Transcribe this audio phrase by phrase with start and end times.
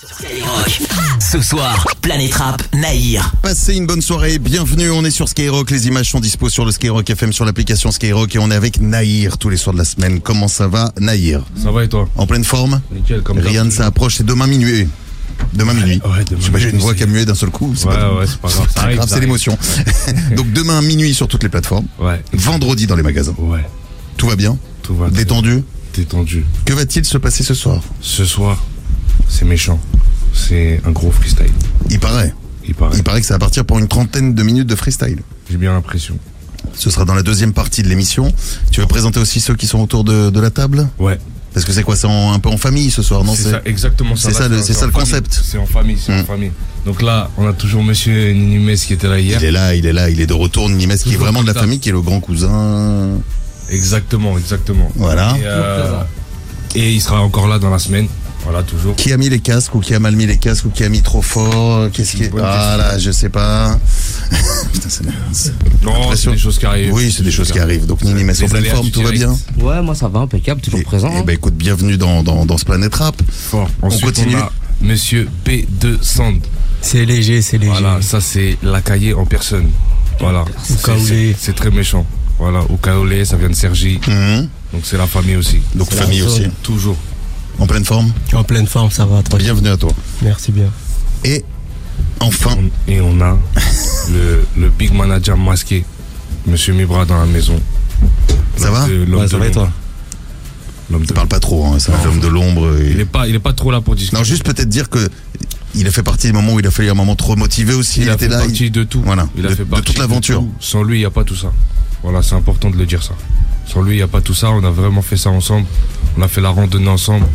[0.00, 0.80] Skyrock.
[1.20, 3.32] Ce soir, Planète Rap, Naïr.
[3.42, 6.70] Passez une bonne soirée, bienvenue, on est sur Skyrock, les images sont dispo sur le
[6.70, 9.84] Skyrock FM, sur l'application Skyrock et on est avec Naïr tous les soirs de la
[9.84, 10.20] semaine.
[10.20, 12.08] Comment ça va Naïr Ça va et toi?
[12.16, 12.80] En pleine forme?
[12.92, 14.86] Nickel, comme Rian, ça approche, c'est demain minuit.
[15.54, 16.00] Demain minuit.
[16.04, 17.72] ouais, demain Je sais pas, j'ai une voix qui a mué d'un seul coup.
[17.76, 18.66] c'est Ouais, pas- ouais, c'est pas grave.
[18.66, 19.58] Ça c'est arrive, grave, ça c'est l'émotion.
[20.36, 23.34] Donc demain minuit sur toutes les plateformes, Ouais, vendredi dans les magasins.
[23.38, 23.64] ouais,
[24.16, 24.56] Tout va bien?
[24.82, 25.10] Tout va.
[25.10, 25.64] Détendu?
[25.94, 26.44] Détendu.
[26.64, 27.80] Que va-t-il se passer ce soir?
[28.00, 28.62] Ce soir,
[29.28, 29.78] c'est méchant.
[30.34, 31.50] C'est un gros freestyle.
[31.90, 32.32] Il paraît.
[32.66, 32.96] Il paraît.
[32.96, 35.20] Il paraît que ça va partir pour une trentaine de minutes de freestyle.
[35.50, 36.16] J'ai bien l'impression.
[36.74, 38.30] Ce sera dans la deuxième partie de l'émission.
[38.70, 40.86] Tu veux présenter aussi ceux qui sont autour de, de la table?
[40.98, 41.18] Ouais.
[41.54, 44.14] Parce que c'est quoi C'est un peu en famille ce soir, non C'est ça, exactement
[44.16, 44.28] ça.
[44.30, 45.40] c'est ça le- ça concept.
[45.42, 46.52] C'est en famille, c'est en famille.
[46.84, 49.40] Donc là, on a toujours monsieur Ninimes qui était là hier.
[49.40, 50.68] Il est là, il est là, il est de retour.
[50.68, 53.08] Nimes qui est vraiment de la famille, qui est le grand cousin.
[53.70, 54.90] Exactement, exactement.
[54.94, 55.36] Voilà.
[55.38, 56.00] Et, euh,
[56.74, 58.06] et il sera encore là dans la semaine.
[58.50, 58.96] Voilà, toujours.
[58.96, 60.88] Qui a mis les casques ou qui a mal mis les casques ou qui a
[60.88, 63.78] mis trop fort Qu'est-ce qui est Ah là, je sais pas.
[64.72, 65.52] Putain, c'est
[65.84, 66.94] Non, c'est des choses qui arrivent.
[66.94, 67.84] Oui, c'est des choses qui arrivent.
[67.84, 70.80] Donc Nini, mais en pleine forme, tout va bien Ouais, moi ça va, impeccable, toujours
[70.80, 71.10] Et- présent.
[71.12, 71.24] Eh hein.
[71.26, 73.20] ben écoute, bienvenue dans, dans, dans ce Planète Rap.
[73.30, 73.68] Fort.
[73.82, 74.36] Ensuite, continue.
[74.36, 76.38] on a monsieur B2 Sand.
[76.80, 77.70] C'est léger, c'est léger.
[77.70, 79.68] Voilà, ça c'est la cahier en personne.
[80.20, 80.46] Voilà.
[80.64, 82.06] C'est- très méchant.
[82.38, 84.00] Voilà, ou Kaolé, ça vient de Sergi.
[84.06, 84.48] Mhm.
[84.72, 85.58] Donc c'est la famille aussi.
[85.74, 86.44] Donc la famille aussi.
[86.62, 86.96] Toujours.
[87.58, 89.22] En pleine forme En pleine forme, ça va.
[89.22, 89.46] Tranquille.
[89.46, 89.90] Bienvenue à toi.
[90.22, 90.70] Merci bien.
[91.24, 91.44] Et
[92.20, 93.36] enfin, On- et on a
[94.12, 95.84] le, le big manager masqué,
[96.46, 97.60] monsieur Mibra dans la maison.
[98.56, 99.72] ça va Ouais, ça de va et toi l'ombre.
[100.90, 102.78] L'homme de Tu parles pas trop, hein, c'est l'homme de l'ombre.
[102.80, 104.16] et- Il est pas, il est pas trop là pour discuter.
[104.16, 105.08] Non, juste peut-être dire que
[105.74, 108.00] il a fait partie des moments où il a fallu un moment trop motivé aussi.
[108.00, 108.38] Il, il a était fait là.
[108.38, 109.02] partie il- de tout.
[109.04, 110.44] Voilà, Il a de- fait de partie toute l'aventure.
[110.60, 111.52] Sans lui, il n'y a pas tout ça.
[112.02, 113.14] Voilà, c'est important de le dire ça.
[113.72, 114.50] Sans lui, il n'y a pas tout ça.
[114.50, 115.66] On a vraiment fait ça ensemble.
[116.16, 117.26] On a fait la randonnée ensemble.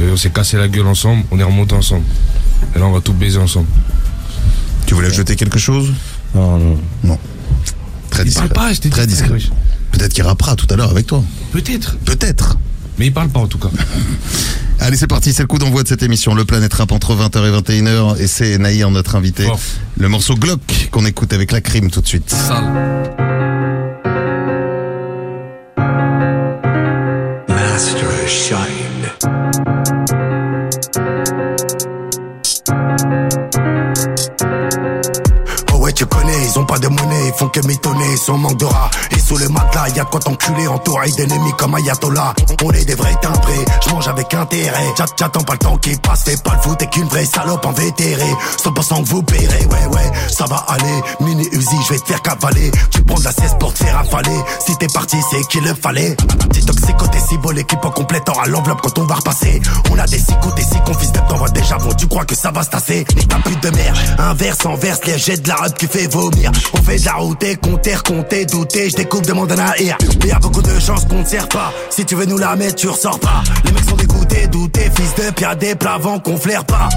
[0.00, 1.24] Et on s'est cassé la gueule ensemble.
[1.30, 2.04] On est remonté ensemble.
[2.74, 3.66] Et là, on va tout baiser ensemble.
[4.86, 5.92] Tu voulais ajouter quelque chose
[6.34, 6.78] Non, non.
[7.04, 7.18] Non.
[8.10, 8.48] Très Il discret.
[8.48, 8.94] parle pas, je t'ai dit.
[8.94, 9.38] Très discret.
[9.92, 11.22] Peut-être qu'il rappera tout à l'heure avec toi.
[11.52, 11.96] Peut-être.
[12.04, 12.58] Peut-être.
[12.98, 13.68] Mais il parle pas en tout cas.
[14.80, 16.34] Allez, c'est parti, c'est le coup d'envoi de cette émission.
[16.34, 18.18] Le Planète Rap entre 20h et 21h.
[18.18, 19.46] Et c'est Naïr, notre invité.
[19.96, 22.28] Le morceau Glock qu'on écoute avec la crime tout de suite.
[22.30, 23.41] Sale.
[28.50, 29.71] Master
[37.34, 38.90] ils font que mitonner, son manque de rats.
[39.16, 42.34] Et sous le matelas, y'a de quoi t'enculer, entouré d'ennemis comme Ayatollah.
[42.64, 44.86] On est des vrais timbrés, je mange avec intérêt.
[44.96, 47.64] J'at- J'attends pas le temps qui passe, fais pas le foot, t'es qu'une vraie salope
[47.64, 48.26] en vétéré.
[48.62, 51.00] 100% que vous paierez, ouais ouais, ça va aller.
[51.20, 52.70] Mini Uzi, je vais te faire cavaler.
[52.90, 55.74] Tu prends de la cesse pour te faire affaler Si t'es parti, c'est qu'il le
[55.74, 56.16] fallait.
[56.50, 59.60] Petit toxicoté, si beau, l'équipe en complète aura l'enveloppe quand on va repasser.
[59.90, 62.62] On a des six côtés, six confis t'envoies déjà bon, tu crois que ça va
[62.64, 63.04] se tasser?
[63.16, 66.50] Nique ta pute de merde, inverse, enverse, les jets de la rap qui fait vomir.
[66.74, 69.74] On fait de la route, compter, compter, douter, je découpe, demande un AR
[70.20, 71.72] Mais y a beaucoup de chances qu'on ne sert pas.
[71.90, 73.42] Si tu veux nous la mettre, tu ressors pas.
[73.64, 76.88] Les mecs sont dégoûtés, doutés, fils de pia des plavants qu'on flaire pas.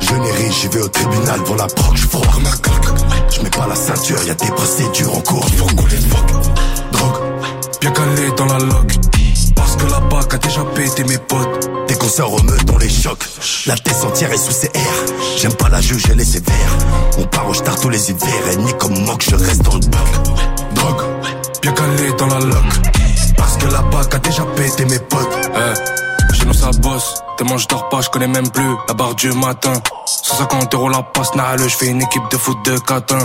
[0.00, 2.24] Je n'ai ri, j'y vais au tribunal pour la proc, je froid.
[3.30, 5.66] Je mets pas la ceinture, y a des procédures en cours, faut.
[6.92, 7.16] Drogue,
[7.80, 9.07] Bien calé dans la loque
[9.78, 13.24] que la BAC a déjà pété mes potes dès qu'on meute, on les choque.
[13.66, 14.78] La tête entière est sous CR.
[15.36, 16.70] J'aime pas la juge, elle est sévère.
[17.18, 19.80] On part au star tous les hivers, et ni comme moque, je reste dans le
[19.80, 20.08] bloc.
[20.74, 21.02] Drogue
[21.62, 22.74] Bien calé dans la loque
[23.36, 27.58] Parce que la BAC a déjà pété mes potes Eh, Chez nous ça bosse Tellement
[27.58, 29.72] je dors pas, je connais même plus la barre du matin
[30.06, 33.18] 150 euros la passe, nale, je fais une équipe de foot de catin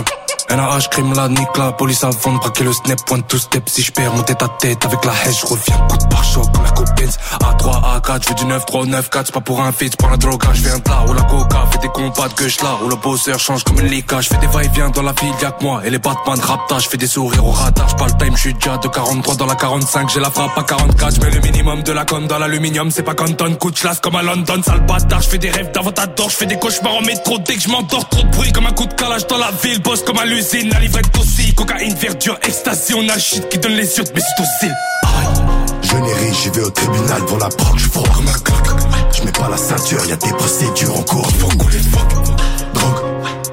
[0.50, 3.68] NAH, crime la nique, la police avant de braquer le snap, point two step.
[3.68, 6.44] Si je perds mon tête à tête avec la haine, je reviens coup de pare-choc
[6.52, 7.10] comme la copine
[7.40, 10.10] A3, A4, je fais du 9, 3, 9, 4, c'est pas pour un fit, pour
[10.10, 12.78] la drogue, je viens de là où la coca fait des combats de gueule là,
[12.84, 15.50] où le bosseur change comme une lica, je fais des va-et-vient dans la ville, y'a
[15.50, 18.24] que moi, et les Batman rapta, je fais des sourires au radar, je pas le
[18.24, 21.20] time, je suis déjà de 43 dans la 45, j'ai la frappe à 44, je
[21.30, 24.62] le minimum de la com dans l'aluminium, c'est pas Canton, coup de comme à London,
[24.62, 27.38] sale bâtard, je fais des rêves d'avantador, je fais des cauchemars en métro.
[27.38, 29.80] Dès que je m'endors, trop de bruit comme un coup de calage dans la ville,
[29.80, 33.72] bosse comme à l'usine, la livrette aussi, cocaïne, verdure, ecstasy, on a shit qui donne
[33.72, 34.76] les yeux, mais c'est îles.
[35.82, 38.68] Je n'ai j'y vais au tribunal pour la proc, je froid ma coque.
[39.12, 42.08] Je mets pas la ceinture, y a des procédures en cours, faut les fuck.
[42.74, 43.04] Drogue,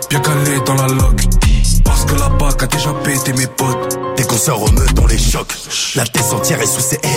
[0.10, 1.24] Bien calé dans la loque
[1.86, 5.08] Parce que la BAC a déjà pété mes potes Dès qu'on sort au meute, on
[5.08, 5.54] les choque.
[5.96, 7.08] La tête entière est sous CR.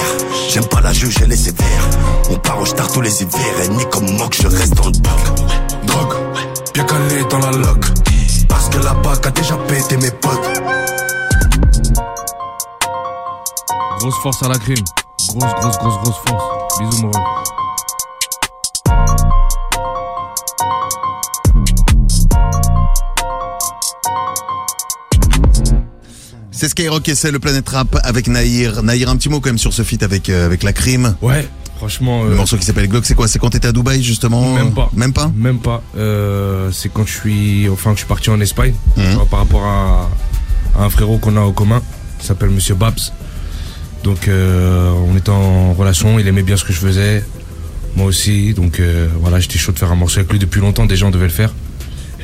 [0.50, 1.88] J'aime pas la juge, elle est sévère.
[2.31, 3.61] On part au star tous les hivers.
[3.64, 5.87] Et ni comme moque, je reste dans le bloc.
[5.87, 6.14] Drogue
[6.75, 8.04] Bien calé dans la loque
[8.82, 10.62] la bague a déjà pété mes potes.
[13.99, 14.85] Grosse force à la crime.
[15.29, 16.44] Grosse, grosse, grosse, grosse force.
[16.79, 17.11] Bisous, mon
[26.50, 28.82] C'est Skyrock et c'est le Planète Rap avec Naïr.
[28.82, 31.17] Naïr, un petit mot quand même sur ce feat avec, euh, avec la crime.
[31.21, 32.25] Ouais, franchement.
[32.25, 33.29] Le euh, morceau qui s'appelle Glock, c'est quoi?
[33.29, 34.55] C'est quand t'étais à Dubaï justement?
[34.55, 34.91] Même pas.
[34.94, 35.31] Même pas?
[35.37, 35.82] Même pas.
[35.97, 39.15] Euh, c'est quand je suis, enfin, que je suis parti en Espagne Mhm.
[39.15, 40.11] vois, par rapport à,
[40.79, 41.82] à un frérot qu'on a en commun,
[42.19, 42.94] qui s'appelle Monsieur Babs.
[44.03, 46.19] Donc, euh, on était en relation.
[46.19, 47.25] Il aimait bien ce que je faisais,
[47.97, 48.53] moi aussi.
[48.55, 50.85] Donc, euh, voilà, j'étais chaud de faire un morceau avec lui depuis longtemps.
[50.85, 51.55] Déjà, on devait le faire.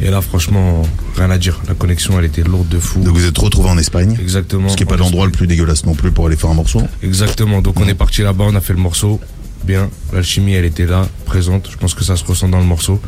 [0.03, 0.83] Et là, franchement,
[1.17, 1.61] rien à dire.
[1.69, 3.01] La connexion, elle était lourde de fou.
[3.01, 4.71] Donc vous êtes retrouvés en Espagne Exactement.
[4.71, 6.55] Ce qui est pas En l'endroit le plus dégueulasse non plus pour aller faire un
[6.55, 6.83] morceau.
[7.03, 7.61] Exactement.
[7.61, 9.21] Donc on est parti là-bas, on a fait le morceau.
[9.65, 9.91] Bien.
[10.13, 11.69] L'alchimie, elle était là, présente.
[11.71, 13.01] Je pense que ça se ressent dans le morceau.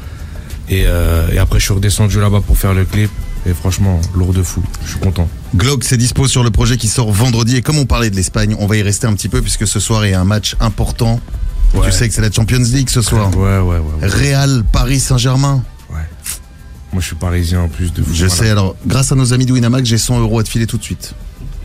[0.69, 3.11] Et, euh, et après, je suis redescendu là-bas pour faire le clip.
[3.45, 4.63] Et franchement, lourd de fou.
[4.85, 5.29] Je suis content.
[5.57, 7.57] Glock, c'est dispo sur le projet qui sort vendredi.
[7.57, 9.81] Et comme on parlait de l'Espagne, on va y rester un petit peu puisque ce
[9.81, 11.19] soir il y a un match important.
[11.75, 11.87] Ouais.
[11.87, 13.37] Tu sais que c'est la Champions League ce soir.
[13.37, 13.81] Ouais, ouais, ouais.
[14.03, 14.07] ouais.
[14.09, 15.65] Real, Paris Saint-Germain.
[15.91, 15.97] Ouais.
[16.93, 18.11] Moi, je suis parisien en plus de fou.
[18.15, 18.43] Je Voilà.
[18.43, 20.77] sais, alors, grâce à nos amis de Winamax, j'ai 100 euros à te filer tout
[20.79, 21.15] de suite.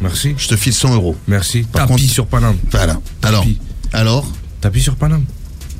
[0.01, 0.34] Merci.
[0.38, 1.16] Je te file 100 euros.
[1.28, 1.63] Merci.
[1.72, 2.56] Par tapis contre- sur Paname.
[2.72, 3.00] Voilà.
[3.22, 3.45] Alors,
[3.94, 4.31] alors,
[4.67, 5.23] Tapis sur Paname.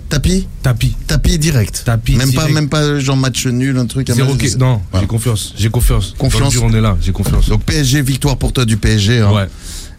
[0.07, 0.95] tapis Tapis.
[1.07, 1.81] Tapis direct.
[1.85, 4.09] Tapis même pas, même pas genre match nul, un truc.
[4.09, 5.03] à Zéro qui- Non, Voilà.
[5.03, 5.53] j'ai confiance.
[5.57, 6.15] J'ai confiance.
[6.17, 6.53] Confiance.
[6.53, 6.95] Dur, on est là.
[7.01, 7.49] J'ai confiance.
[7.49, 9.19] Donc PSG, victoire pour toi du PSG.
[9.19, 9.33] hein.
[9.33, 9.47] ouais.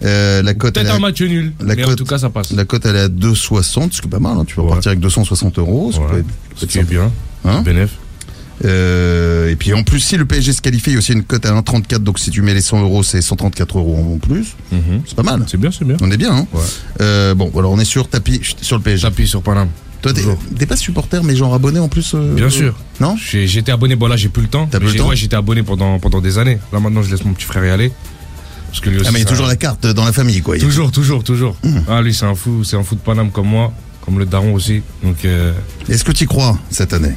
[0.04, 1.52] Euh, la cote, Peut-être un à- match nul.
[1.60, 2.52] la mais en tout cas, ça passe.
[2.52, 4.38] la cote elle est à 2,60, ce qui est pas mal.
[4.38, 4.44] hein.
[4.46, 4.68] Tu peux Ouais.
[4.68, 5.92] repartir avec 260 euros.
[5.92, 6.06] Ouais.
[6.08, 6.18] peut
[6.64, 7.12] être- est bien.
[7.44, 7.90] Hein Bénéf.
[8.64, 11.22] Euh, et puis en plus, si le PSG se qualifie, il y a aussi une
[11.22, 11.98] cote à 1,34.
[11.98, 14.54] Donc si tu mets les 100 euros, c'est 134 euros en plus.
[14.72, 15.02] Mhm.
[15.06, 15.44] C'est pas mal.
[15.46, 15.96] C'est bien, c'est bien.
[16.00, 16.32] On est bien.
[16.34, 16.60] Hein Ouais.
[17.00, 19.02] Euh, bon, alors on est sur tapis sur le PSG.
[19.02, 19.68] Tapis sur Paname.
[20.02, 20.12] Toi,
[20.56, 22.12] t'es pas supporter, mais genre abonné en plus.
[22.14, 22.74] euh, Bien sûr.
[23.00, 23.16] Non?
[23.18, 24.68] J'étais abonné, bon là j'ai plus le temps.
[24.70, 25.08] T'as plus le temps?
[25.08, 26.58] Ouais, j'étais abonné pendant, pendant des années.
[26.72, 27.90] Là maintenant je laisse mon petit frère y aller.
[28.68, 29.06] Parce que lui aussi.
[29.08, 30.56] Ah mais il y a toujours un- la carte dans la famille, quoi.
[30.58, 31.56] Toujours, toujours, toujours.
[31.88, 33.72] Ah lui c'est un fou, c'est un fou de Paname comme moi,
[34.04, 34.82] comme le daron aussi.
[35.02, 35.16] Donc
[35.88, 37.14] Est-ce que tu y crois cette année?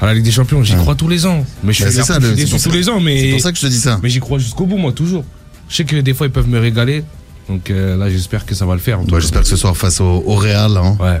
[0.00, 1.44] À la Ligue des Champions, j'y crois tous les ans.
[1.64, 3.56] Mais je Bah, suis, ça, je suis le- tous les ans, C'est pour ça que
[3.58, 3.98] je te dis ça.
[4.02, 5.24] mais j'y crois jusqu'au bout moi toujours.
[5.68, 7.04] Je sais que des fois ils peuvent me régaler.
[7.48, 8.98] Donc euh, là j'espère que ça va le faire.
[9.00, 9.18] Bah.
[9.20, 11.20] J'espère que ce soir face au, au Real, hein, Ouais,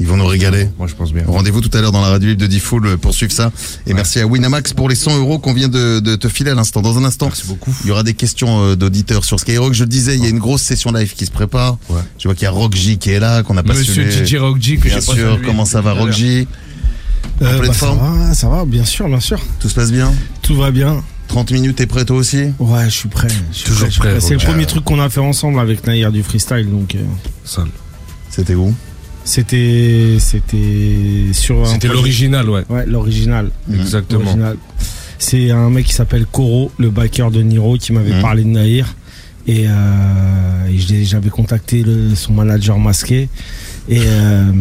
[0.00, 0.68] ils vont nous régaler.
[0.78, 1.22] moi je pense bien.
[1.26, 3.52] Rendez-vous tout à l'heure dans la radio libre de Diffoul pour suivre ça.
[3.86, 6.54] Et merci à Winamax pour les 100 euros qu'on vient de, de te filer à
[6.56, 6.82] l'instant.
[6.82, 7.72] Dans un instant, Merci beaucoup.
[7.84, 9.72] il y aura des questions euh, d'auditeurs sur Skyrock.
[9.72, 11.78] Je le disais, il y a une grosse session live qui se prépare.
[11.88, 12.00] Ouais.
[12.18, 14.26] Je vois qu'il y a Rock J qui est là, qu'on a pas Monsieur les-
[14.26, 15.92] DJ Rockji que j'ai Bien sûr, comment ça va.
[15.92, 16.48] Rock J?
[17.40, 19.40] En Euh, pleine bah, ça va, ça va, bien sûr, bien sûr.
[19.60, 21.02] Tout se passe bien Tout va bien.
[21.28, 23.28] 30 minutes, t'es prêt toi aussi Ouais, je suis prêt.
[23.52, 26.22] je suis Toujours prêt, C'est le premier truc qu'on a fait ensemble avec Nayar du
[26.22, 27.62] freestyle, donc euh.
[28.30, 28.74] C'était où?
[29.24, 31.60] c'était c'était sur.
[31.62, 32.64] un C'était l'original, ouais.
[32.68, 33.50] Ouais, l'original.
[33.72, 34.20] Exactement.
[34.20, 34.56] l'original.
[35.18, 38.20] C'est un mec qui s'appelle Koro, le backer de Niro, qui m'avait Mhm.
[38.22, 38.94] parlé de Nahir.
[39.46, 43.28] Et, euh, et j'avais contacté le- son manager masqué.
[43.88, 44.52] Et, euh,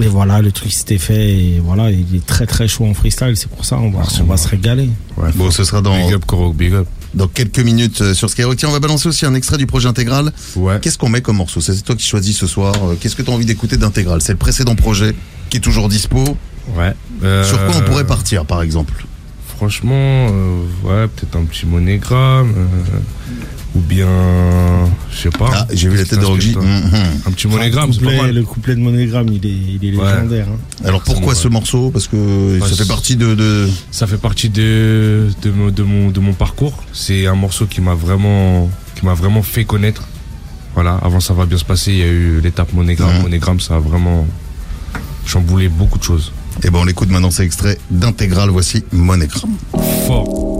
[0.00, 1.30] et voilà, le truc s'était fait.
[1.30, 3.36] Et voilà, il est très très chaud en freestyle.
[3.36, 4.88] C'est pour ça, on va, on se régaler.
[5.16, 6.86] Ouais, Bon, ce sera dans, Big up, Korok, big up.
[7.14, 8.56] dans quelques minutes euh, sur Skyrock.
[8.56, 10.32] Tiens, on va balancer aussi un extrait du projet intégral.
[10.56, 10.78] Ouais.
[10.80, 11.60] Qu'est-ce qu'on met comme morceau?
[11.60, 12.74] C'est toi qui choisis ce soir.
[12.84, 14.20] Euh, Qu'est-ce que tu as envie d'écouter d'intégral?
[14.22, 15.14] C'est le précédent projet
[15.50, 16.22] qui est toujours dispo.
[16.76, 16.94] Ouais.
[17.24, 19.04] Euh, Sur quoi on pourrait partir, par exemple?
[19.56, 22.52] Franchement, euh, ouais, peut-être un petit monogramme.
[22.56, 22.98] euh,
[23.74, 24.08] ou bien.
[25.10, 25.50] Je sais pas.
[25.52, 26.94] Ah, j'ai vu la tête t'inspire, toi Mhm.
[27.26, 28.34] Un petit le, monogramme, c'est pas couplet, mal.
[28.34, 29.48] le couplet de Monogramme, il est,
[29.82, 30.04] il est Ouais.
[30.14, 30.46] légendaire.
[30.50, 30.58] hein.
[30.84, 31.38] Alors pourquoi Ouais.
[31.38, 31.90] ce morceau?
[31.90, 33.34] Parce que ça fait partie de.
[33.34, 36.82] de- Ça fait partie de, de, mon, de, mon, de mon parcours.
[36.92, 40.04] C'est un morceau qui m'a vraiment, qui m'a vraiment fait connaître.
[40.74, 43.16] Voilà, avant ça va bien se passer, il y a eu l'étape monogramme.
[43.16, 43.22] Mhm.
[43.22, 44.26] Monogramme, ça a vraiment
[45.26, 46.32] chamboulé beaucoup de choses.
[46.64, 48.50] Eh ben on l'écoute maintenant, c'est extrait d'intégral.
[48.50, 49.54] Voici Monogramme.
[50.06, 50.53] Fort.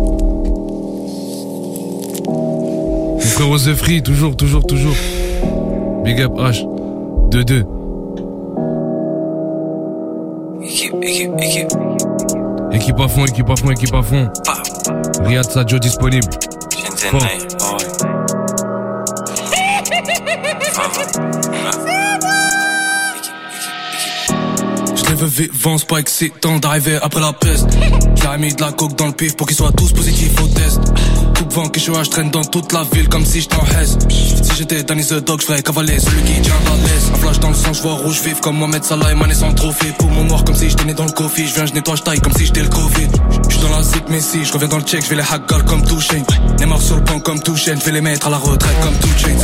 [3.34, 4.94] Frérot The Free, toujours, toujours, toujours.
[6.04, 6.64] Big up H.
[7.30, 7.64] 2-2.
[10.62, 11.72] Équipe, équipe, équipe.
[12.72, 14.28] Équipe à fond, équipe à fond, équipe à fond.
[15.24, 16.28] Riyad Sadio disponible.
[16.96, 17.83] Fort.
[25.20, 27.66] Les vivants, c'est pas excitant d'arriver après la peste.
[28.16, 30.80] J'ai mis de la coke dans le pif pour qu'ils soient tous positifs au test.
[31.38, 33.96] Coupe vent que je je traîne dans toute la ville comme si j'étais en Hesse.
[34.08, 37.14] Si j'étais Danny the Dog, je ferais cavaler celui qui tient la.
[37.14, 39.52] Un flash dans le sang, je vois rouge vif comme Mohamed Salah et Mané sans
[39.52, 39.92] trophée.
[39.98, 41.46] Poumon noir comme si j'étais né dans le coffee.
[41.46, 43.08] Je viens, je nettoie, je taille comme si j'étais le Covid.
[43.48, 45.22] Je suis dans la zik, mais si je reviens dans le check, je vais les
[45.22, 46.22] hackgal comme Touchain.
[46.58, 49.36] Neymar sur le banc comme Touchain, je vais les mettre à la retraite comme Touchain.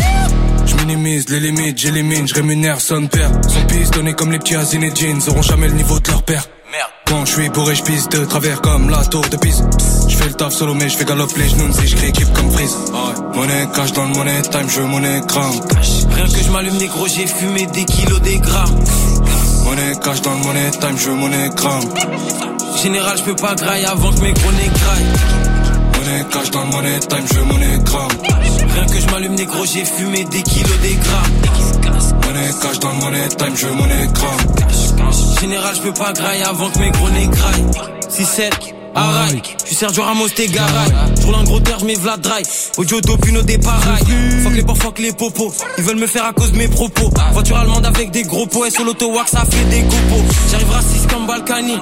[0.71, 3.31] Je minimise les limites, j'élimine, je rémunère son père.
[3.49, 6.45] Son pistonné comme les petits et Jeans, auront jamais le niveau de leur père.
[7.07, 9.65] Quand je suis bourré, je pisse de travers comme la tour de Pise.
[10.09, 12.33] Je fais le taf solo, mais je fais galop les genoux, si je crie équipe
[12.35, 12.77] comme Freeze.
[13.35, 15.21] Monnaie cash dans le money time, je veux monnaie.
[16.15, 18.85] Rien que je m'allume négro, j'ai fumé des kilos, des grammes.
[19.65, 21.89] Monnaie cash dans le money time, je veux monnaie gramme.
[22.81, 25.40] Général, je peux pas grailler avant que mes gros graillent.
[26.01, 28.09] Monnaie cash dans le money time, je monnaie gramme.
[28.75, 32.23] Rien que je m'allume négro, j'ai fumé des kilos, des grammes.
[32.25, 35.11] Monnaie cash dans le money time, je monnaie gramme.
[35.41, 37.67] Général, je peux pas grailler avant que mes gros nez graillent.
[38.09, 38.51] 6-7,
[38.95, 40.91] Arai, je suis Sergio Ramos, t'es garay.
[41.39, 42.43] Un gros terre, j'mets Vlad Dry.
[42.79, 44.05] Audio Dopuno des pareils.
[44.43, 45.53] Fuck les porcs, fuck les popos.
[45.79, 47.11] Ils veulent me faire à cause de mes propos.
[47.33, 48.65] Voiture allemande avec des gros pots.
[48.65, 50.25] Et sur l'auto-wax, ça fait des copos.
[50.51, 51.77] J'arrive raciste comme Balkany.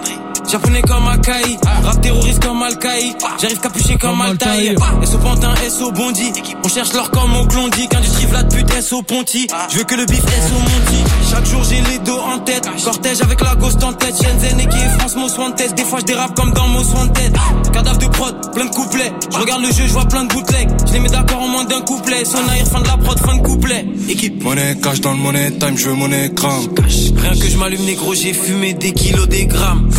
[0.50, 5.80] Japonais comme Akai, rap terroriste comme Al-Qaïd, j'arrive capuché comme Altaïr, S au pantin, S
[5.82, 6.32] au bondi,
[6.64, 9.94] on cherche l'or comme au Klondike, industrie Vlad pute S au Ponty, je veux que
[9.94, 13.56] le bif S au Monty, chaque jour j'ai les dos en tête, cortège avec la
[13.56, 16.52] ghost en tête, Shenzhen et qui est France Most Wanted, des fois je dérape comme
[16.52, 17.36] dans Most Wanted,
[17.72, 20.70] cadavre de prod, plein de couplets, je regarde le jeu, je vois plein de bootlegs,
[20.86, 23.36] je les mets d'accord en moins d'un couplet, son air, fin de la prod, fin
[23.36, 24.42] de couplet, équipe.
[24.42, 26.68] Monnaie cash dans le money time, je veux monnaie gramme.
[27.16, 29.90] Rien que je m'allume négro, j'ai fumé des kilos, des grammes.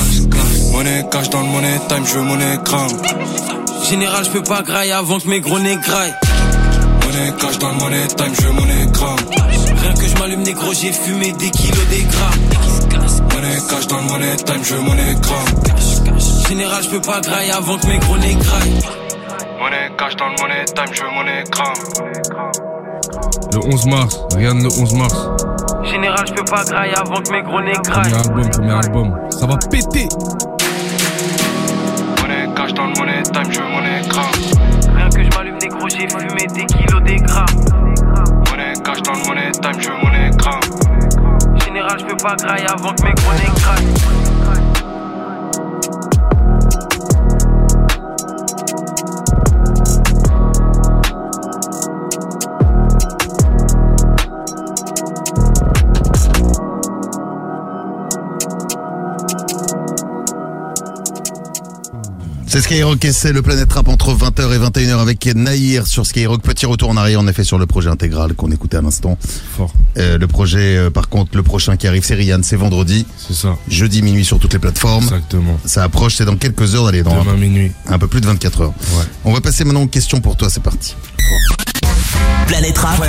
[0.71, 2.91] Monnaie cash dans le money time, je veux monnaie gramme.
[3.89, 6.13] Général, je peux pas grailler avant que mes gros nez graillent.
[7.05, 9.17] Monnaie cash dans le money time, je veux monnaie gramme.
[9.81, 13.29] Rien que je m'allume négro, j'ai fumé des kilos, des grammes.
[13.33, 16.19] Monnaie cash dans le money time, je veux monnaie gramme.
[16.47, 18.81] Général, je peux pas grailler avant que mes gros nez graillent.
[19.59, 21.73] Monnaie cash dans le money time, je veux monnaie gramme.
[23.51, 25.15] Le 11 mars, regarde le 11 mars.
[25.89, 28.13] Général, je peux pas grailler avant que mes gros nez Premier graillent.
[28.13, 29.19] album, premier album.
[29.31, 30.07] Ça va péter.
[32.21, 34.25] Monnaie cash dans le money time, je veux monnaie gramme.
[34.95, 37.45] Rien que je m'allume négro, j'ai fumé des kilos, des grammes.
[38.49, 40.59] Monnaie cash dans le money time, je veux monnaie gramme.
[41.65, 44.08] Général, je peux pas grailler avant que mes gros nez graillent.
[62.59, 66.41] C'est Skyrock et c'est le Planète Rap entre 20h et 21h avec Naïr sur Skyrock.
[66.41, 69.17] Petit retour en arrière en effet sur le projet intégral qu'on écoutait à l'instant.
[69.55, 69.71] Fort.
[69.97, 73.33] Euh, le projet, euh, par contre, le prochain qui arrive, c'est Rihanna, c'est vendredi, C'est
[73.33, 73.55] ça.
[73.69, 75.05] jeudi minuit sur toutes les plateformes.
[75.05, 75.57] Exactement.
[75.63, 77.71] Ça approche, c'est dans quelques heures d'aller dans Demain minuit.
[77.87, 78.73] un peu plus de 24 heures.
[78.97, 79.05] Ouais.
[79.23, 80.95] On va passer maintenant aux questions pour toi, c'est parti.
[82.45, 83.01] Planète Rap.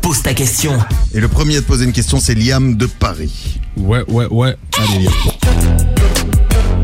[0.00, 0.72] Pose ta question.
[1.12, 3.58] Et le premier à te poser une question, c'est Liam de Paris.
[3.76, 4.56] Ouais, ouais, ouais.
[4.78, 5.12] Allez, Liam.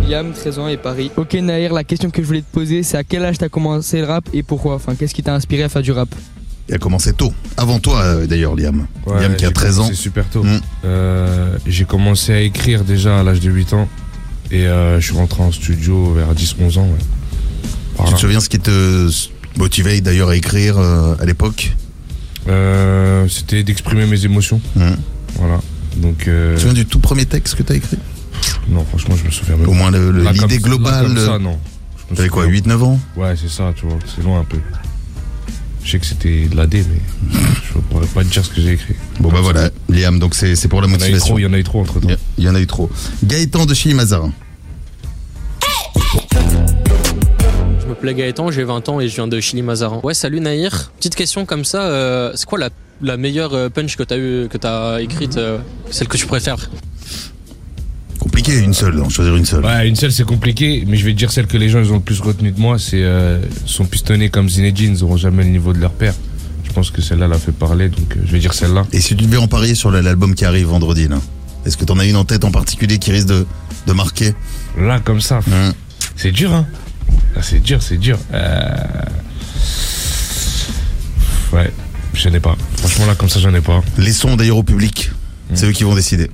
[0.09, 1.11] Liam, 13 ans et Paris.
[1.17, 3.99] Ok Nahir, la question que je voulais te poser, c'est à quel âge t'as commencé
[3.99, 4.75] le rap et pourquoi?
[4.75, 6.09] Enfin, qu'est-ce qui t'a inspiré à faire du rap?
[6.69, 7.33] Il a commencé tôt.
[7.57, 8.87] Avant toi, euh, d'ailleurs, Liam.
[9.07, 9.83] Ouais, Liam qui a j'ai 13 ans.
[9.83, 10.43] commencé super tôt.
[10.43, 10.61] Mm.
[10.85, 13.89] Euh, j'ai commencé à écrire déjà à l'âge de 8 ans.
[14.51, 16.89] Et euh, je suis rentré en studio vers 10-11 ans.
[16.89, 18.05] Ouais.
[18.07, 19.09] Tu te souviens ce qui te
[19.57, 21.73] motivait d'ailleurs à écrire euh, à l'époque?
[22.49, 24.61] Euh, C'était d'exprimer mes émotions.
[24.77, 24.97] Mhm.
[25.39, 25.61] Voilà.
[25.97, 27.99] Donc, euh, Tu te souviens du tout premier texte que tu as écrit?
[28.69, 31.17] Non, franchement, je me souviens même Au moins Là, comme- l'idée globale.
[31.19, 31.59] ça, euh, non.
[32.15, 32.61] T'avais quoi, souviens.
[32.61, 32.99] 8-9 ans?
[33.17, 33.99] Ouais, c'est ça, tu vois.
[34.15, 34.59] C'est loin un peu.
[35.83, 37.01] Je sais que c'était de la D, mais
[37.73, 38.95] je pourrais pas te dire ce que j'ai écrit.
[39.21, 41.27] Bon bah voilà, Liam, donc c'est c'est pour la Il y en a eu motivation.
[41.27, 42.09] trop, il y en a eu trop entre temps.
[42.09, 42.91] Il y a- il y en a eu trop.
[43.23, 44.33] Gaëtan de chez Mazarin.
[47.81, 50.01] Je m'appelle Gaëtan, j'ai 20 ans et je viens de Chili Mazarin.
[50.03, 50.91] Ouais, salut Nahir.
[50.97, 52.71] Petite question comme ça, euh, c'est quoi la,
[53.03, 55.59] la meilleure euh, punch que t'as eu, que t'as écrite, euh,
[55.91, 56.71] celle que tu préfères?
[58.35, 59.65] Compliqué, une seule, en choisir une seule.
[59.65, 61.93] Ouais, une seule c'est compliqué, mais je vais te dire celle que les gens ils
[61.93, 65.45] ont le plus retenu de moi, c'est euh, son pistonné comme Zinedine, ils n'auront jamais
[65.45, 66.15] le niveau de leur père.
[66.65, 68.89] Je pense que celle-là l'a fait parler, donc euh, je vais dire celle-là.
[68.93, 71.21] Et si tu devais en parier sur l'album qui arrive vendredi, là
[71.65, 73.47] Est-ce que t'en as une en tête en particulier qui risque de,
[73.87, 74.35] de marquer?
[74.77, 75.39] Là, comme ça,
[76.17, 76.67] c'est dur, hein.
[77.37, 78.19] Là, c'est dur, c'est dur.
[78.33, 78.75] Euh...
[81.53, 81.71] Ouais,
[82.15, 82.57] je n'ai pas.
[82.79, 83.81] Franchement, là, comme ça, j'en ai pas.
[83.97, 85.13] Laissons d'ailleurs au public.
[85.55, 86.31] C'est eux qui vont décider.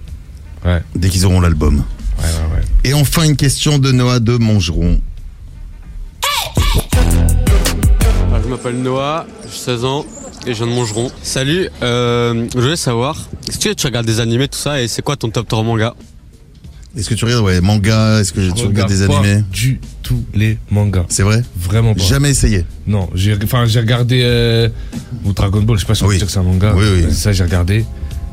[0.64, 1.76] Ouais, Dès qu'ils auront l'album.
[2.18, 2.56] ouais, ouais.
[2.56, 2.62] ouais.
[2.84, 5.00] Et enfin, une question de Noah de Mongeron.
[8.42, 10.04] je m'appelle Noah, j'ai 16 ans
[10.46, 11.10] et je viens de Mongeron.
[11.22, 13.16] Salut, euh, je voulais savoir,
[13.48, 15.94] est-ce que tu regardes des animés, tout ça, et c'est quoi ton top 3 manga
[16.96, 20.58] Est-ce que tu regardes ouais, manga Est-ce que tu regardes des animés Du tout les
[20.70, 21.04] mangas.
[21.08, 22.02] C'est vrai Vraiment pas.
[22.02, 22.64] Jamais essayé.
[22.86, 24.68] Non, j'ai enfin j'ai regardé euh,
[25.24, 26.14] ou Dragon Ball, je sais pas si on Oui.
[26.14, 26.72] peut dire que c'est un manga.
[26.74, 27.14] Oui, oui.
[27.14, 27.84] Ça j'ai regardé.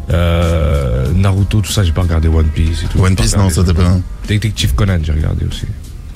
[0.10, 3.00] Euh, Naruto, tout ça, j'ai pas regardé One Piece et tout.
[3.04, 3.98] One Piece, non, ça t'a pas.
[4.28, 5.66] Détective Conan, j'ai regardé aussi.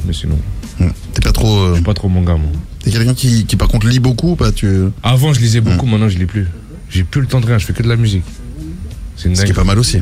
[0.05, 0.37] Mais sinon,
[0.79, 0.87] Hmm.
[1.13, 1.59] T'es pas trop.
[1.59, 2.49] euh, je suis pas trop manga moi.
[2.83, 4.67] T'es quelqu'un qui, qui, par contre, lit beaucoup ou pas tu...
[5.03, 5.91] Avant, je lisais beaucoup, Hmm.
[5.91, 6.47] maintenant je lis plus.
[6.89, 8.23] J'ai plus le temps de rien, je fais que de la musique.
[9.17, 10.01] C'est une Ce qui est pas mal aussi.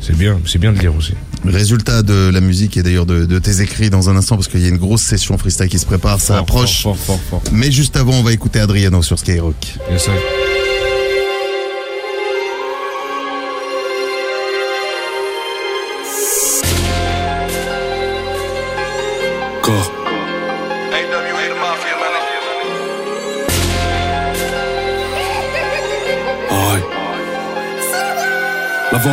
[0.00, 1.14] C'est bien, c'est bien de lire aussi.
[1.44, 4.60] Résultat de la musique et d'ailleurs de, de tes écrits dans un instant parce qu'il
[4.60, 6.82] y a une grosse session freestyle qui se prépare, ça Fort, approche.
[6.82, 7.42] Fort, fort.
[7.52, 9.78] Mais juste avant, on va écouter Adriano sur Skyrock.
[9.90, 9.98] Et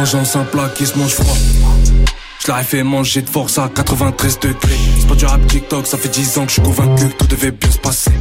[0.09, 1.35] vengeance, un plat qui se mange froid.
[2.39, 4.77] Je leur ai fait manger de force à 93 degrés.
[4.99, 7.27] C'est pas du rap TikTok, ça fait 10 ans que je suis convaincu que tout
[7.27, 8.11] devait bien se passer.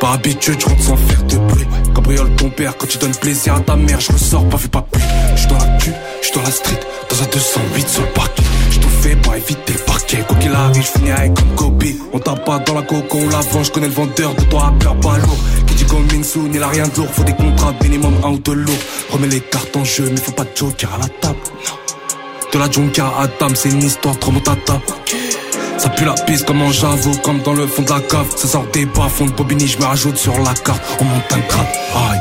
[0.00, 1.66] Par habitude, je rentre sans faire de bruit.
[1.94, 4.82] Cabriole ton père quand tu donnes plaisir à ta mère, je ressors pas vu pas
[4.82, 5.02] plus.
[5.36, 5.92] Je dans la cul,
[6.22, 8.42] je dans la street, dans un 208 sur le parquet.
[8.70, 10.24] Je tout fais pour éviter le parquet.
[10.26, 11.84] Quoi qu'il arrive, je finis avec comme Kobe.
[12.12, 14.66] On tape pas dans la coco, on la vend, je connais le vendeur de toi
[14.66, 15.38] à pas lourd.
[16.32, 18.54] Qui dit comme Minsoon, il a rien lourd, faut des contrats minimum un ou deux
[18.54, 18.74] lourds.
[19.10, 21.38] Remets les cartes en jeu, mais faut pas de joker à la table.
[22.52, 24.80] De la junkia à Adam, c'est une histoire trop motata.
[25.78, 28.26] Ça pue la piste comme en j'avoue, comme dans le fond de la cave.
[28.36, 30.82] Ça sort des bas, fond de Bobigny, je me rajoute sur la carte.
[31.00, 32.20] On monte un grade, aïe.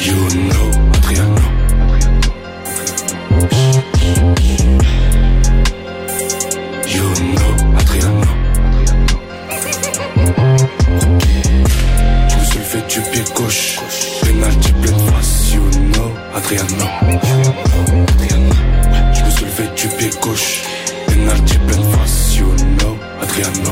[0.00, 0.67] You know,
[20.28, 20.62] gauche.
[21.06, 22.46] Pleine face, you
[22.78, 23.70] know, Adriano.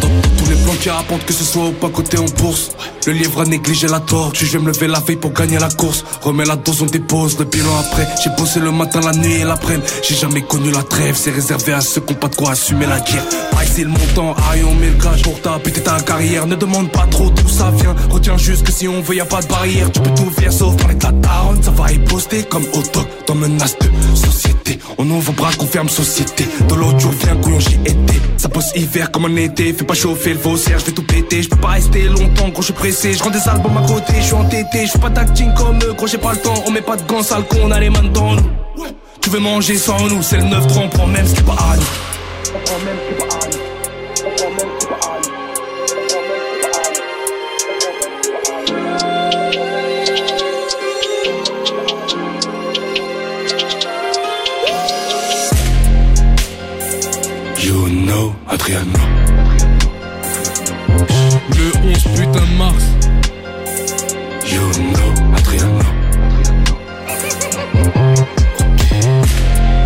[0.00, 2.70] Dans, tous les plans qui rapportent que ce soit au pas côté en bourse.
[3.08, 5.70] Le livre a négligé la tortue, je vais me lever la veille pour gagner la
[5.70, 6.04] course.
[6.20, 8.06] Remets la dose, on dépose le bilan après.
[8.22, 9.86] J'ai bossé le matin, la nuit et l'après-midi.
[10.06, 12.84] J'ai jamais connu la trêve, c'est réservé à ceux qui ont pas de quoi assumer
[12.84, 13.24] la guerre.
[13.78, 16.48] C'est le montant, aïe, on le cash pour ta péter ta carrière.
[16.48, 17.94] Ne demande pas trop d'où ça vient.
[18.10, 19.92] Retiens juste que si on veut, y a pas de barrière.
[19.92, 21.62] Tu peux tout faire sauf parler de la daronne.
[21.62, 24.80] Ça va y poster comme au doc dans menace de société.
[24.96, 26.44] On ouvre bras, qu'on ferme société.
[26.68, 28.20] Dans l'eau, tu reviens, couillon, j'y étais.
[28.36, 29.72] Ça bosse hiver comme en été.
[29.72, 31.42] Fais pas chauffer le faussaire, je vais tout péter.
[31.42, 32.97] Je peux pas rester longtemps, gros, je suis pressé.
[33.00, 34.86] Je rends des albums à côté, je suis entêté.
[34.86, 36.64] Je fais pas d'acting comme eux, gros, j'ai pas le temps.
[36.66, 38.50] On met pas de gants, sale con, on a les mains dans nous.
[39.20, 41.42] Tu veux manger sans nous, c'est le 9-3, on prend même ce qui.
[61.56, 62.84] Le 11 putain de mars.
[64.46, 65.84] You know, Adriano.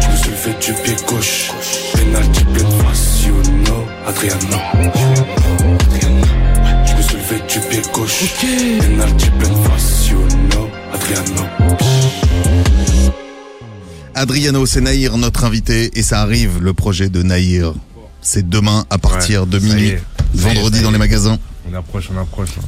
[0.00, 1.50] Je me suis levé du pied gauche.
[1.94, 3.24] Penalty pleine face.
[3.24, 4.58] You know, Adriano.
[5.80, 6.26] Adriano.
[6.86, 8.18] Je me suis levé du pied gauche.
[8.40, 10.08] Penalty pleine face.
[10.08, 10.20] You
[10.50, 11.44] know, Adriano.
[14.14, 17.72] Adriano, c'est Naïr, notre invité, et ça arrive, le projet de Naïr.
[18.20, 19.94] C'est demain à partir de ça y minuit,
[20.34, 21.38] vendredi dans les magasins.
[21.72, 22.50] On approche, on approche.
[22.56, 22.62] là.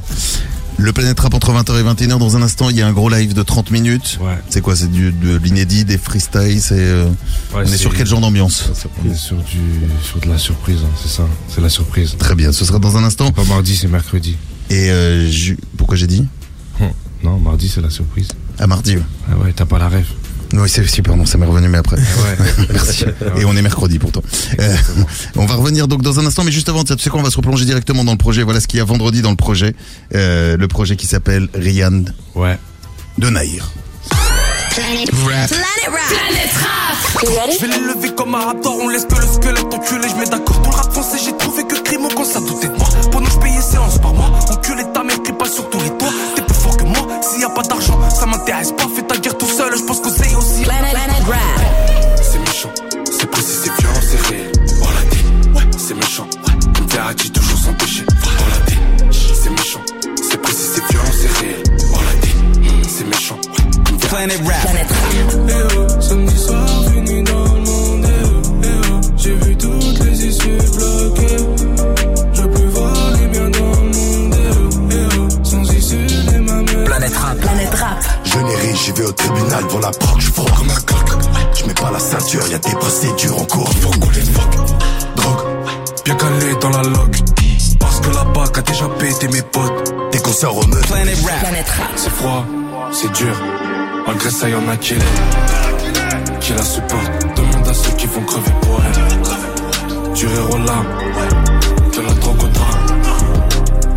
[0.77, 2.17] Le Planète Rap entre 20h et 21h.
[2.17, 4.17] Dans un instant, il y a un gros live de 30 minutes.
[4.21, 4.37] Ouais.
[4.49, 7.05] C'est quoi C'est du, de l'inédit, des freestyles c'est, euh,
[7.53, 8.69] Ouais, On est sur quel genre d'ambiance
[9.05, 9.59] On est sur, du,
[10.03, 11.23] sur de la surprise, hein, c'est ça.
[11.47, 12.15] C'est la surprise.
[12.17, 13.31] Très bien, ce sera dans un instant.
[13.31, 14.37] Pas mardi, c'est mercredi.
[14.69, 15.29] Et euh,
[15.77, 16.25] pourquoi j'ai dit?
[16.81, 16.89] Hum.
[17.23, 18.29] Non, mardi, c'est la surprise.
[18.57, 18.95] À mardi.
[18.97, 19.03] ouais.
[19.31, 20.07] Ah ouais, t'as pas la rêve.
[20.53, 21.97] Oui, c'est super, non, ça m'est revenu, mais après.
[21.97, 22.65] Ouais.
[22.73, 23.05] Merci.
[23.37, 24.21] Et on est mercredi pourtant.
[24.59, 24.75] Euh,
[25.35, 27.29] on va revenir donc dans un instant, mais juste avant, tu sais quoi, on va
[27.29, 28.43] se replonger directement dans le projet.
[28.43, 29.75] Voilà ce qu'il y a vendredi dans le projet.
[30.13, 32.03] Euh, le projet qui s'appelle Rian
[32.35, 32.57] Ouais.
[33.17, 33.69] de Naïr.
[34.75, 35.47] Planet Rap.
[35.49, 37.49] Planet Rap.
[37.53, 40.25] Je vais les lever comme un raptor, on laisse que le squelette enculé, je mets
[40.29, 40.59] d'accord.
[40.59, 42.87] Dans le rap français, j'ai trouvé que crime quand ça doutait de moi.
[43.11, 44.31] Pour nous, je payais séance par mois.
[44.49, 46.11] Enculé ta mère, crie pas sur tous les toits.
[46.35, 48.85] T'es plus fort que moi, s'il y a pas d'argent, ça m'intéresse pas.
[48.93, 50.09] Fais ta guerre tout seul, je pense que
[55.95, 56.27] c'est méchant.
[56.89, 58.05] Verratti, toujours sans péché.
[58.09, 58.77] Oh la D,
[59.11, 59.81] c'est méchant,
[60.21, 61.63] c'est précis, c'est violent, c'est réel.
[61.93, 62.27] Oh la D,
[62.87, 63.37] c'est méchant.
[64.09, 64.61] Planet Rap.
[64.61, 64.99] Planet Rap.
[65.47, 69.99] Eh oh, samedi soir, venu dans le monde, eh oh, eh oh, j'ai vu toutes
[69.99, 71.37] les issues bloquées.
[72.33, 76.39] Je peux voir les biens dans le monde, eh oh, eh oh, sans issue, les
[76.39, 76.83] mamelles.
[76.85, 77.37] Planet Rap.
[77.39, 78.03] Planet Rap.
[78.23, 80.97] Je n'ai ri, j'y vais au tribunal pour la proc, je froid comme un coq.
[81.53, 83.37] Je mets pas la ceinture, y a des procédures
[91.95, 92.45] C'est froid,
[92.91, 93.35] c'est dur.
[94.07, 97.35] Malgré ça, y'en a qui l'aiment, qui la supportent.
[97.35, 100.13] Demande à ceux qui vont crever pour elle.
[100.13, 100.87] Du rire aux larmes,
[101.95, 103.01] de la drogue au drame.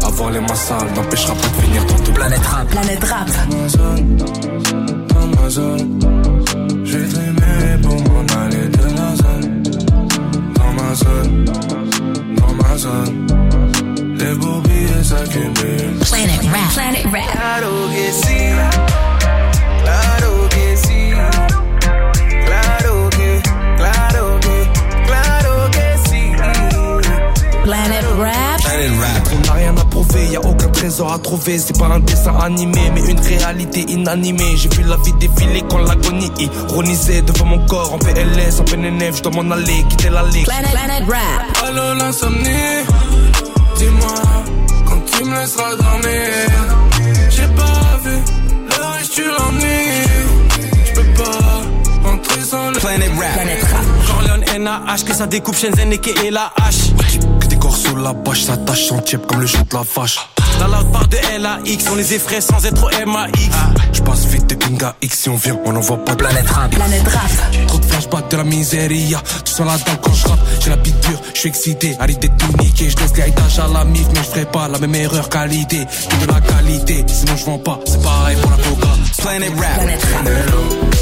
[0.05, 2.69] Avoir les mains sales n'empêchera pas de finir dans tout Planet Rap.
[2.69, 3.29] Planet Rap.
[3.51, 4.17] Dans ma zone,
[5.09, 6.18] dans ma zone.
[27.65, 28.61] Planet Rap.
[28.63, 29.29] Planet Rap.
[29.33, 31.59] On n'a rien à prouver, y a aucun trésor à trouver.
[31.59, 34.57] C'est pas un dessin animé, mais une réalité inanimée.
[34.57, 39.17] J'ai vu la vie défiler quand l'agonie ironisait devant mon corps en PLS, en PNF.
[39.17, 40.45] Je dois m'en aller, quitter la ligue.
[40.45, 41.69] Planet, Planet Rap.
[41.69, 42.85] Allô l'insomnie,
[43.77, 44.15] dis-moi
[44.87, 46.88] quand tu me laisseras dormir.
[47.39, 48.17] J'ai pas vu
[48.69, 50.65] l'heure et tu l'ennuies.
[50.87, 53.33] Je peux pas rentrer sans le Planet Rap.
[53.35, 53.99] Planet Rap.
[54.59, 56.93] NAH, que ça découpe Shenzhen et la hache.
[57.41, 60.19] Que des corps sous la bâche, ça tâche en comme le jeu de la vache.
[60.59, 63.33] La loud part de LAX, on les effraie sans être au MAX.
[63.93, 66.51] Je passe vite des ping à X si on vient, on envoie pas de Planète
[66.51, 66.71] Rap.
[66.73, 67.31] Planet Rap.
[68.11, 69.21] Trop de la miséria.
[69.45, 70.41] Tu sens la dalle quand je rappe.
[70.61, 71.97] J'ai la bite dure, je suis excité.
[72.07, 72.91] L'idée de tout niquer.
[72.91, 75.87] Je laisse l'héritage à la mif, mais je ferai pas la même erreur qualité.
[76.09, 77.05] Que de la qualité.
[77.07, 77.81] Sinon je vends pas.
[77.85, 78.89] C'est pareil pour la coca.
[79.19, 79.53] Planet.
[79.55, 80.98] Planet Rap.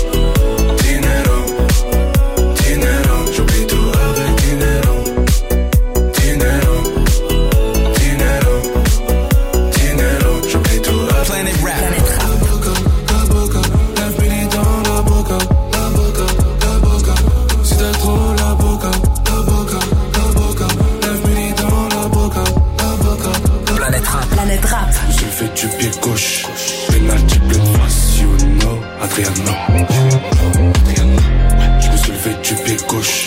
[32.97, 33.26] Du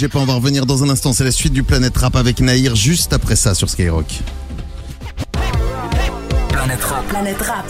[0.00, 1.12] bougez pas, on va revenir dans un instant.
[1.12, 4.06] C'est la suite du Planète Rap avec Nahir juste après ça sur Skyrock.
[6.48, 7.06] Planète Rap.
[7.08, 7.66] Planet Rap.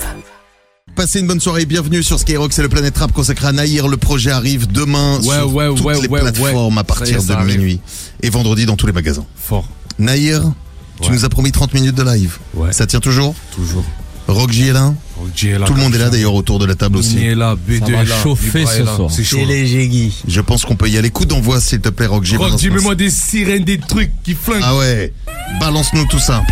[0.94, 3.88] Passez une bonne soirée, bienvenue sur Skyrock, c'est le Planète Rap consacré à Nahir.
[3.88, 6.80] Le projet arrive demain Ouais, sur ouais, toutes ouais, les ouais, plateformes ouais.
[6.80, 7.58] à partir de arrive.
[7.58, 7.80] minuit
[8.22, 9.26] et vendredi dans tous les magasins.
[9.34, 9.66] Fort.
[9.98, 10.52] Nahir,
[11.00, 12.38] tu nous as promis 30 minutes de live.
[12.54, 12.72] Ouais.
[12.72, 13.34] Ça tient toujours?
[13.56, 13.84] Toujours.
[14.28, 15.66] Rock J est là Rock est là.
[15.66, 17.18] Tout le monde est là d'ailleurs autour de la table aussi.
[17.18, 18.16] est là, B2 Ça est là.
[18.22, 18.96] chauffer Libra est ce là.
[18.96, 19.10] soir.
[19.10, 19.36] C'est chaud.
[19.40, 19.48] C'est là.
[19.48, 20.14] léger, Guy.
[20.28, 21.10] Je pense qu'on peut y aller.
[21.10, 22.36] Coup d'envoi s'il te plaît Rock J.
[22.36, 24.62] Rock balance J, nous mets-moi des sirènes, des trucs qui flinguent.
[24.64, 25.12] Ah ouais,
[25.58, 26.42] balance-nous tout ça.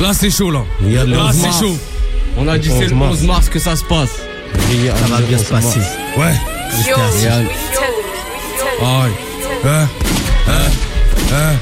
[0.00, 0.62] Là, c'est chaud, là.
[0.82, 1.76] Le Là, 11 c'est chaud.
[2.36, 4.10] On a dit c'est le 11 mars que ça se passe.
[4.52, 5.80] Ça va bien se passer.
[6.18, 6.34] Ouais.
[6.84, 7.46] Regarde.
[8.82, 9.10] Aïe.
[9.64, 9.88] Hein?
[10.48, 10.52] Hein?
[11.32, 11.54] Hein?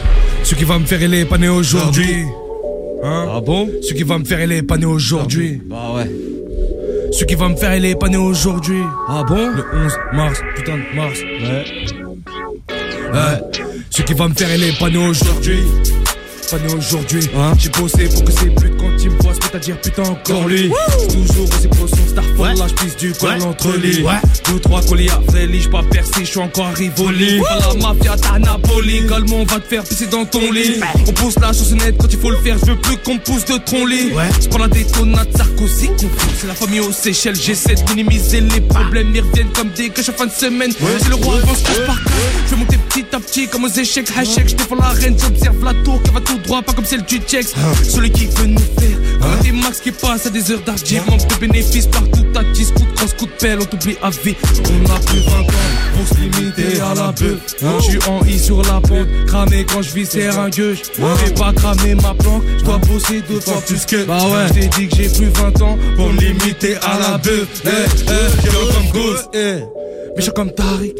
[0.42, 2.24] Ce qui va me faire il est pas né aujourd'hui.
[3.06, 3.28] Hein?
[3.36, 3.68] Ah bon?
[3.82, 5.60] Ce qui va me faire il est aujourd'hui.
[5.66, 6.10] Bah ouais.
[7.12, 8.80] Ce qui va me faire il est aujourd'hui.
[9.08, 9.50] Ah bon?
[9.50, 11.20] Le 11 mars, putain de mars.
[11.20, 11.64] Ouais.
[13.12, 13.40] Hein
[13.90, 15.58] Ce qui va me faire il est aujourd'hui.
[16.52, 17.30] Aujourd'hui.
[17.36, 17.52] Hein?
[17.58, 20.46] J'ai bossé pour que ces putes quand ils me voient mettent à dire putain encore
[20.46, 20.70] lui.
[21.08, 24.02] Toujours aussi pro son star for là, j'pisse du col entre les.
[24.02, 24.12] Ouais.
[24.48, 27.38] Deux, trois colis à Frélie, j'pas percé, j'suis encore à Rivoli.
[27.38, 29.06] La mafia, t'as Napoli.
[29.08, 30.80] Calmement, on va te faire pisser dans ton lit.
[31.08, 33.56] On pousse la chaussonnette quand il faut le faire, je veux plus qu'on pousse de
[33.56, 34.12] ton lit.
[34.40, 35.90] J'prends la détonate Sarkozy.
[36.38, 39.12] C'est la famille aux Seychelles, j'essaie de minimiser les problèmes.
[39.14, 40.72] Ils reviennent comme des que chaque fin de semaine.
[41.00, 41.98] C'est le roi avance par.
[42.46, 44.08] Je vais monter petit à petit comme aux échecs.
[44.16, 47.02] Hachek, je défends la reine, j'observe la tour qui va tout droit, pas comme celle
[47.02, 47.54] du Tchex.
[47.82, 48.98] Celui qui veut nous faire.
[49.42, 51.02] Des max qui passent à des heures d'argile.
[51.08, 54.10] Manque de bénéfices partout à 10 coups de crosse, coup de pelle, on t'oublie à
[54.10, 54.34] vie.
[54.44, 55.44] On a plus 20 ans
[55.96, 57.38] pour se limiter à la bœuf.
[57.60, 60.76] Je suis en I sur la pente, cramé quand je vis serre un gueux.
[60.96, 64.04] Je vais pas cramer ma planque, je dois bosser deux fois plus que.
[64.04, 64.48] Bah ouais.
[64.48, 67.48] Je t'ai dit que j'ai plus 20 ans pour me limiter à la bœuf.
[67.64, 69.83] Eh, eh, yo, comme Ghost, eh.
[70.16, 70.94] Méchant comme Tariq,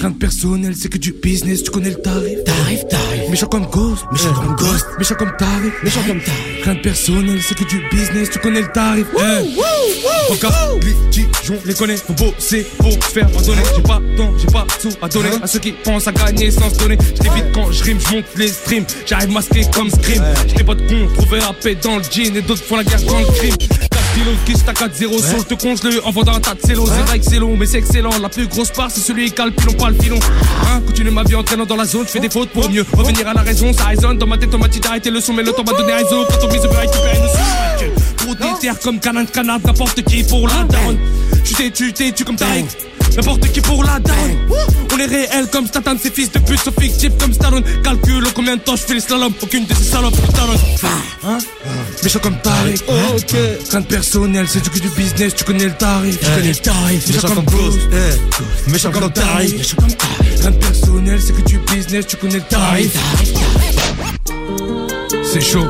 [0.00, 2.42] Rien de personnel, c'est que du business, tu connais le tarif.
[2.44, 3.28] Tarif, tarif.
[3.28, 4.86] Méchant comme Ghost, méchant comme Ghost.
[4.98, 6.64] Méchant comme Tariq, méchant comme Tariq.
[6.64, 9.06] Rien de personnel, c'est que du business, tu connais le tarif.
[9.18, 10.32] Eh.
[10.32, 13.62] Encore, litigion, les connais, faut bosser pour faire pardonner.
[13.76, 16.70] J'ai pas temps, j'ai pas sous à donner à ceux qui pensent à gagner sans
[16.70, 16.96] se donner.
[17.22, 18.86] J'évite quand je rime, je monte les streams.
[19.06, 20.22] J'arrive masqué comme Scream.
[20.46, 23.02] J'étais pas de con, trouver la paix dans le jean et d'autres font la guerre
[23.02, 23.99] dans le crime.
[24.10, 26.60] 4 kilos de quiche, t'as 4-0 sur je te congelé en vendant un tas de
[26.60, 26.84] cello.
[26.86, 28.10] C'est vrai que c'est long, mais c'est excellent.
[28.20, 30.18] La plus grosse part, c'est celui qui a le pilon, pas le filon.
[30.66, 32.84] Hein, continue ma vie en traînant dans la zone, je fais des fautes pour mieux
[32.92, 33.72] revenir à la raison.
[33.72, 35.76] Ça résonne dans ma tête, on m'a dit d'arrêter le son, mais le temps m'a
[35.76, 36.24] donné raison.
[36.28, 37.99] Quand on mise, on veut récupérer nos sous.
[38.82, 40.98] Comme canard de canard, n'importe qui pour la daronne.
[41.44, 42.66] Tu t'es tu t'es tu comme Tariq.
[43.16, 44.38] N'importe qui pour la daronne.
[44.92, 47.64] On est réel comme Satan, ces fils de pute sont fictifs comme Stallone.
[47.82, 49.32] Calcule combien de temps je fais le slalom.
[49.42, 50.56] Aucune de ces salopes talonne.
[51.24, 51.38] Hein?
[52.02, 52.82] Méchant comme Tariq.
[52.88, 53.34] ok.
[53.70, 56.18] Rien de personnel, c'est du coup du business, tu connais le tarif.
[56.18, 57.06] Tu connais le tarif.
[57.08, 57.78] Méchant comme Ghost.
[58.68, 59.56] Méchant comme Tariq.
[59.56, 59.88] Méchant comme
[60.40, 62.92] Rien de personnel, c'est que du business, tu connais le tarif.
[65.24, 65.66] C'est chaud.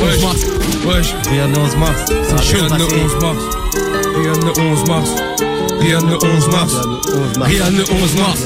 [0.00, 0.55] Wesh.
[0.86, 1.14] Wesh.
[1.30, 2.04] Rien de 11 mars.
[2.06, 2.64] C'est chaud.
[2.64, 3.42] Rien de 11 mars.
[4.16, 5.10] Rien de 11 mars.
[5.80, 6.72] Rien de 11 mars.
[7.40, 8.40] Rien de 11 mars.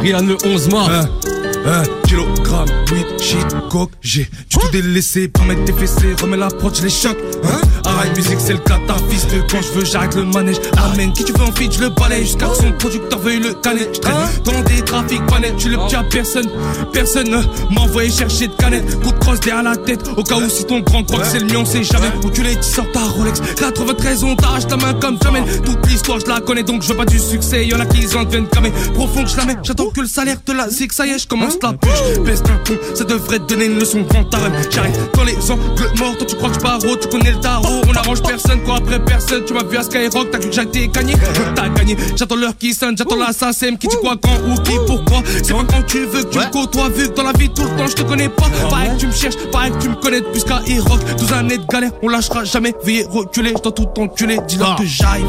[0.00, 0.90] Rien le 11 mars.
[0.90, 6.36] Un, un kilogramme, weed, shit, coke, j'ai du tout délaissé pour mettre tes fessées, remets
[6.36, 7.18] la prod, je les choque.
[7.44, 7.60] Hein?
[7.94, 10.56] Arrête musique, c'est le cata, fils de quand je veux, j'arrête le manège.
[10.76, 13.54] Amène qui tu veux en feat, je le balaye jusqu'à que son producteur veuille le
[13.54, 13.88] canner.
[13.92, 16.48] Je traîne dans des trafics panettes, tu le petit à personne.
[16.92, 17.36] Personne ne
[17.72, 19.00] m'a envoyé chercher de canettes.
[19.00, 21.38] Coup de crosse derrière la tête, au cas où si ton grand croit que c'est
[21.38, 22.08] le mien, on sait jamais.
[22.24, 23.40] Où tu l'es, sors ta Rolex.
[23.56, 25.44] 93 on t'arrache ta main comme jamais.
[25.64, 27.64] Toute l'histoire, je la connais donc je veux pas du succès.
[27.66, 28.72] Y'en a qui en viennent camer.
[28.94, 31.18] Profond que je la mets, j'attends que le salaire te la zig, ça y est,
[31.18, 32.18] je commence la puce.
[32.24, 34.24] Baisse un ton, ça devrait te donner une leçon grand.
[34.70, 35.62] J'arrive dans les angles
[35.98, 37.83] morts, toi tu crois que je paro, tu connais le tarot.
[37.88, 39.44] On arrange personne, quoi après personne.
[39.44, 41.14] Tu m'as vu à Skyrock, t'as cru que j'étais gagné.
[41.54, 45.22] T'as gagné, j'attends l'heure qui sonne, j'attends l'assassin qui dit quoi, quand, où, qui, pourquoi?
[45.42, 47.62] C'est pas quand tu veux que tu me côtoies, vu que dans la vie tout
[47.62, 48.46] le temps je te connais pas.
[48.68, 51.58] Pareil que tu me cherches, pareil que tu me connais plus qu'à Rock 12 années
[51.58, 52.74] de galère, on lâchera jamais.
[52.82, 54.38] Veuillez reculer, je dois tout enculer.
[54.48, 55.26] Dis-leur que j'arrive.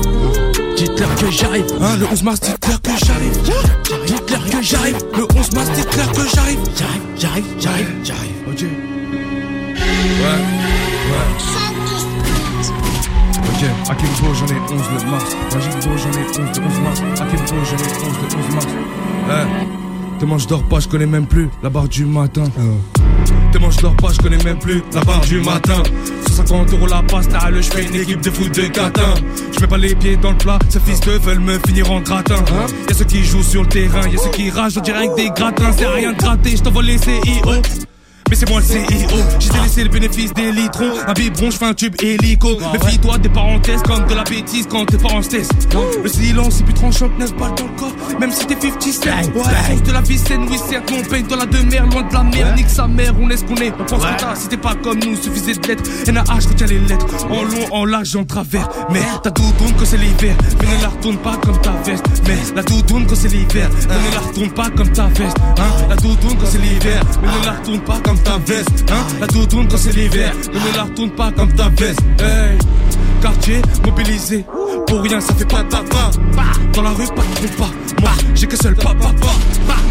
[0.76, 1.66] Dites-leur que j'arrive.
[1.82, 3.40] Hein, le 11 mars, dites-leur que j'arrive.
[4.06, 4.98] Dites-leur que j'arrive.
[5.18, 6.60] Le 11 mars, dites-leur que j'arrive.
[6.78, 8.32] J'arrive, j'arrive, j'arrive, j'arrive.
[8.48, 8.62] Ok.
[8.62, 10.28] Ouais,
[11.12, 11.65] ouais.
[13.56, 15.36] Ok, à Kimbo j'en ai 11 le mars.
[15.54, 17.02] Magic Bo j'en ai 11 le 11 mars.
[17.22, 18.68] À Kimbo j'en ai 11 le 11 mars.
[19.30, 22.44] Eh, Tellement je dors pas, je connais même plus la barre du matin.
[23.52, 25.84] Tellement je dors pas, je connais même plus la barre du matin.
[26.28, 29.14] 150 euros la passe, là le je fais une équipe de foot de catin.
[29.54, 32.02] Je mets pas les pieds dans le plat, ces fils de veulent me finir en
[32.02, 32.44] gratin.
[32.90, 35.72] Y'a ceux qui jouent sur le terrain, y'a ceux qui ragent en direct des gratins.
[35.78, 37.52] C'est rien de gratter, je t'envoie les CIO.
[38.30, 41.66] Mais c'est moi le CEO, j'ai laissé le bénéfice des litrons Un biberon, je fais
[41.66, 42.58] un tube hélico.
[42.74, 45.22] Méfie-toi des parenthèses comme de la bêtise quand tes parents
[46.04, 48.20] Le silence c'est plus tranchant que 9 balles dans le corps.
[48.20, 49.02] Même si t'es 50 cent
[49.36, 52.24] Ouais, de la vie saine, oui certes Mon paye dans la demeure, loin de la
[52.24, 54.58] mer Nique sa mère, on est ce qu'on est On pense que t'as, si t'es
[54.58, 57.06] pas comme nous, suffisait de lettres NAH, retiens les lettres.
[57.30, 60.36] En long, en large, en travers Mais ta doudoune quand c'est l'hiver.
[60.62, 62.06] Mais ne la retourne pas comme ta veste.
[62.26, 63.70] Mais la doudoune quand c'est l'hiver.
[63.88, 65.86] Mais ne la retourne pas comme ta veste hein.
[65.90, 67.04] La doudoune quand c'est l'hiver.
[67.22, 69.06] Mais ne la retourne pas comme ta veste hein.
[69.20, 70.34] La doudoune quand c'est l'hiver.
[70.54, 72.58] Mais ne la retourne pas comme ta veste Hey.
[73.22, 74.46] Quartier mobilisé.
[74.88, 76.12] Pour rien ça fait pas papa
[76.74, 77.70] Dans la rue pas de pas.
[78.02, 79.12] Moi j'ai que seul papa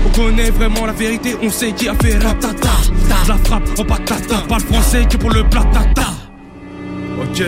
[0.07, 2.71] On connaît vraiment la vérité On sait qui a fait ratata
[3.25, 4.37] Je la frappe en patata.
[4.49, 6.15] Parle français que pour le platata
[7.21, 7.43] Ok.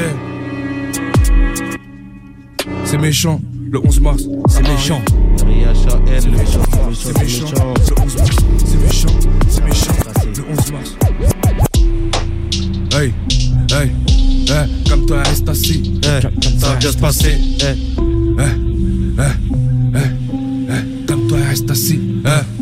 [2.85, 5.03] C'est méchant le 11 mars, c'est méchant.
[5.37, 5.89] C'est méchant,
[6.95, 7.47] c'est méchant.
[7.55, 9.09] Le 11 mars, c'est méchant,
[9.49, 9.93] c'est méchant.
[10.46, 10.96] Le 11 mars.
[12.92, 13.12] Hey,
[13.72, 13.90] hey,
[14.48, 16.00] hey, comme toi, reste assis.
[16.59, 17.35] ça va bien se passer.
[17.61, 17.76] Hey,
[18.38, 18.54] hey,
[19.18, 19.32] hey,
[19.94, 20.11] hey,
[20.68, 22.00] hey, comme toi, reste assis.
[22.24, 22.56] Hey.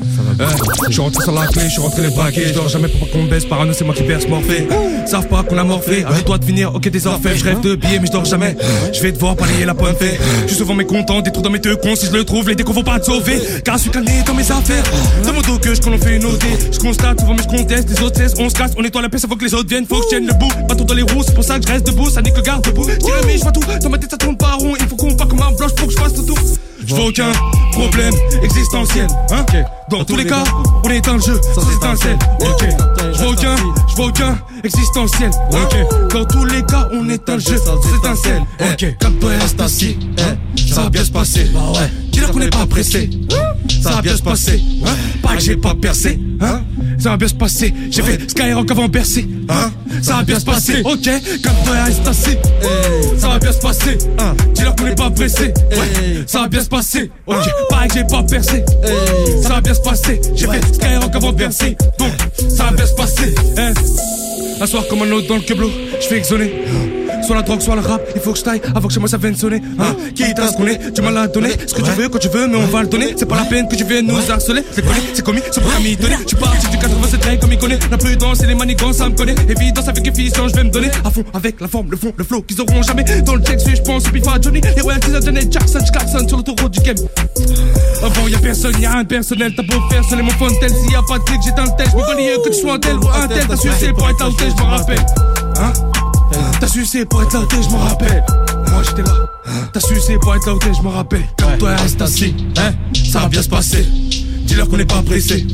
[0.87, 2.49] Je suis rentré sur la clé, je suis rentré les braquets.
[2.49, 3.45] Je dors jamais pour pas qu'on me baisse.
[3.45, 4.67] Parano, c'est moi qui perce morphée.
[5.07, 6.05] Savent pas qu'on a morphé.
[6.05, 7.37] Arrête-toi de finir, ok, des orfèvres.
[7.37, 8.57] Je rêve de billets, mais je dors jamais.
[8.93, 10.19] Je vais devoir balayer la pomme fait.
[10.43, 11.95] Je suis souvent mécontent, des trous dans mes deux cons.
[11.97, 13.41] Si je le trouve, les décos vont pas te sauver.
[13.65, 14.85] Car je suis calé dans mes affaires.
[15.25, 16.43] Dans mon dos que je qu'on fait une OD.
[16.73, 17.89] Je constate souvent, mais je conteste.
[17.91, 18.73] Les autres cessent, on se casse.
[18.77, 19.87] On nettoie la pièce avant que les autres viennent.
[19.87, 20.53] Faut que je tienne le bout.
[20.69, 22.11] Pas tout dans les roues, c'est pour ça que je reste debout.
[22.11, 22.89] Ça n'est que garde debout.
[22.89, 23.61] Je dirais, mais je vois tout.
[23.83, 24.75] Dans ma tête, ça tourne pas rond.
[24.81, 26.35] Il faut qu'on parte comme un blanche pour que je fasse tout.
[26.87, 27.33] Je vois aucun
[27.73, 29.45] problème existentiel, hein.
[29.91, 30.45] Dans tous les cas,
[30.85, 32.69] on est dans le jeu, sans étincelle, ok.
[33.13, 33.57] Je vois aucun,
[33.89, 36.13] je vois aucun existentiel, ok.
[36.13, 38.97] Dans tous les cas, on est dans le jeu, sans étincelle, ok.
[39.01, 39.99] Comme toi, reste assis,
[40.73, 41.91] ça va bien se passer, bah ouais.
[42.11, 43.09] Dis-leur qu'on n'est pas pressé,
[43.85, 44.95] ça va bien se passer, hein?
[45.23, 46.63] Pas que j'ai pas percé, hein?
[46.99, 49.71] Ça va bien se passer, j'ai fait Skyrock avant Bercy, hein?
[50.03, 51.11] Ça va bien se passer, ok
[51.43, 52.37] Comme toi, reste assis,
[53.19, 54.35] ça va bien se passer, hein?
[54.55, 56.25] Dis-leur qu'on n'est pas pressé, ouais.
[56.27, 58.65] Ça va bien se passer, ok Pareil que j'ai pas percé,
[59.43, 62.13] ça va bien se passer, j'ai fait Skyrock avant Bercy, donc
[62.49, 63.73] ça va bien se passer, hein?
[64.61, 65.71] Un soir comme un autre dans le keblo,
[66.01, 66.55] je fais exoner.
[67.27, 69.09] Soit la drogue, soit le rap, il faut que je taille avant que chez moi
[69.09, 69.63] ça vienne sonner.
[69.79, 71.51] Hein Quitte à ce qu'on est, tu m'as la donné.
[71.67, 73.15] Ce que tu veux, quand tu veux, mais on va le donner.
[73.17, 74.63] C'est pas la peine que tu viennes nous harceler.
[74.73, 76.17] C'est connu, c'est commis, c'est pour m'y donner.
[76.27, 77.79] Tu pars, tu du 87 règles comme il connaît.
[77.91, 79.35] La prudence et les manigances, ça me connaît.
[79.49, 80.91] Évidence avec efficience, je vais me donner.
[81.03, 83.05] À fond, avec la forme, le fond, le flow qu'ils auront jamais.
[83.25, 84.61] Dans le texte, je pense, puis à Johnny.
[84.77, 86.97] Les royalties à Janet Jackson, klaxonne sur l'autoroute du game.
[88.03, 89.55] Avant, y'a personne, y'a de personnel.
[89.57, 90.69] T'as beau faire, seul mon fontaine.
[90.69, 91.87] S'il y a pas de clic, j'éteins le tel.
[91.91, 93.47] Je me que tu sois un tel ou un tel.
[93.49, 95.07] T'as sucé pour être outé, je m'en rappelle.
[95.59, 95.73] Hein?
[96.61, 98.25] T'as sucé pour être là, je m'en rappelle.
[98.71, 99.13] Moi j'étais là.
[99.73, 101.25] T'as su c'est pas être là je me rappelle.
[101.59, 102.73] Toi reste assis, hein?
[103.11, 103.85] Ça va bien se passer.
[104.45, 105.47] Dis-leur qu'on n'est pas pressé.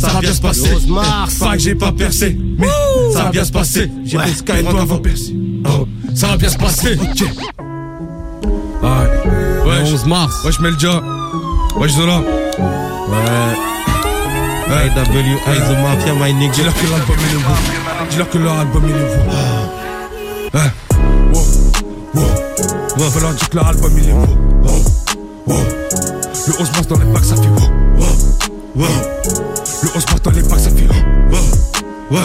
[0.00, 0.70] Ça va bien se passer.
[1.40, 2.66] Pas que j'ai pas percé, mais
[3.12, 3.90] ça va bien se passer.
[4.04, 5.34] J'ai Ouais, des Skyrock toi, percer.
[5.66, 6.98] Oh, Ça va bien se passer.
[7.00, 7.24] Ok.
[8.82, 8.90] Ouais.
[9.66, 9.82] Ouais.
[9.92, 10.44] 11 mars.
[10.44, 11.02] Wesh Melja.
[11.76, 12.18] Wesh Zola.
[12.18, 13.54] Ouais.
[14.68, 16.52] IW, Aizo Mafia, my nigga.
[16.54, 17.54] Dis-leur que l'album est nouveau.
[18.10, 19.73] Dis-leur que leur album est nouveau.
[20.54, 20.70] Hein?
[21.32, 21.42] Wow.
[22.14, 22.22] Wow.
[22.96, 23.10] Wow.
[23.10, 24.34] Faut leur dire que leur album il est nouveau.
[24.62, 24.84] Wow.
[25.46, 25.56] Wow.
[26.46, 27.70] Le 11 mars dans les packs ça fait wow.
[27.98, 28.06] Wow.
[28.76, 28.86] Wow.
[29.82, 31.36] Le 11 mars dans les packs ça fait wow.
[32.10, 32.18] Wow.
[32.18, 32.20] Ouais.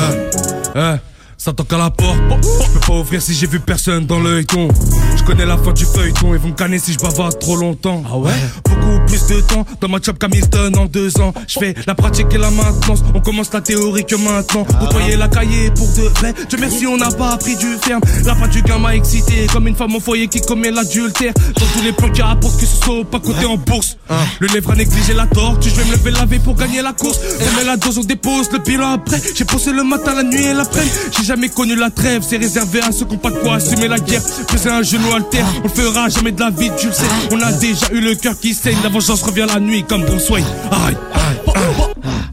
[0.75, 0.99] Hein?
[1.41, 2.17] Ça toque à la porte,
[2.65, 4.67] je peux pas ouvrir si j'ai vu personne dans le ton.
[5.15, 8.03] Je connais la fin du feuilleton, ils vont me canner si je bavarde trop longtemps.
[8.11, 8.33] Ah ouais?
[8.65, 11.33] Beaucoup plus de temps dans ma job qu'Hamilton en deux ans.
[11.47, 14.67] Je fais la pratique et la maintenance, on commence la théorie que maintenant.
[14.81, 16.33] Nettoyer la cahier pour de vrai.
[16.49, 18.01] Dieu merci, on n'a pas appris du ferme.
[18.25, 21.33] La fin du gain m'a excité, comme une femme au foyer qui commet l'adultère.
[21.33, 23.95] Dans tous les plans qui rapportent que ce soit pas coté en bourse.
[24.41, 27.17] Le lèvre a négligé la tortue, je vais me lever laver pour gagner la course.
[27.39, 29.21] On met la dose, on dépose le bilan après.
[29.33, 30.83] J'ai posé le matin, la nuit et l'après.
[31.11, 33.87] J'ai jamais connu la trêve, c'est réservé à ceux qui ont pas de quoi assumer
[33.87, 34.23] la guerre.
[34.47, 37.05] Poser un genou alter, on le fera jamais de la vie, tu le sais.
[37.31, 40.27] On a déjà eu le cœur qui saigne, la vengeance revient la nuit comme Bruce
[40.31, 40.43] Wayne.
[40.71, 42.23] Aïe, aïe, aïe.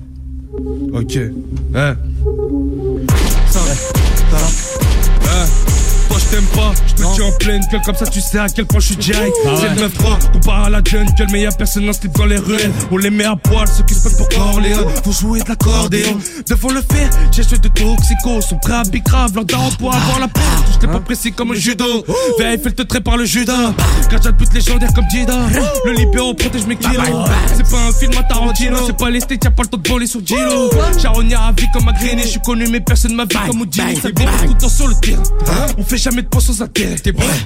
[0.94, 1.18] Ok,
[1.74, 1.94] hein.
[6.36, 8.48] Toi je t'aime pas, je te tiens en pleine gueule comme ça tu sais à
[8.48, 9.34] quel point je suis direct.
[9.42, 12.72] C'est le 9-3, comparé à la jungle mais y'a personne en slip dans les ruelles.
[12.90, 16.18] On les met à poil, ceux qui se prennent pour Corléone Faut jouer de l'accordéon,
[16.48, 20.20] devant le faire J'ai joué de toxico, sont prêts à bicrave Leur daron pour avoir
[20.20, 22.04] la peine, je t'ai pas précis comme le judo.
[22.38, 23.72] Vérifie le trait par le judas
[24.10, 25.38] de but légendaire comme Jida
[25.84, 27.06] Le libéro protège mes kilos.
[27.54, 28.78] C'est pas un film à Tarantino.
[28.86, 30.70] C'est pas l'esthète, y'a pas le temps de voler sur Gilo
[31.00, 33.64] Charognard à vie comme Agrini Je suis connu mais personne m'a vu comme
[34.00, 35.22] Ça défonce tout le temps sur le terrain.
[35.78, 36.96] On fait jamais sans intérêt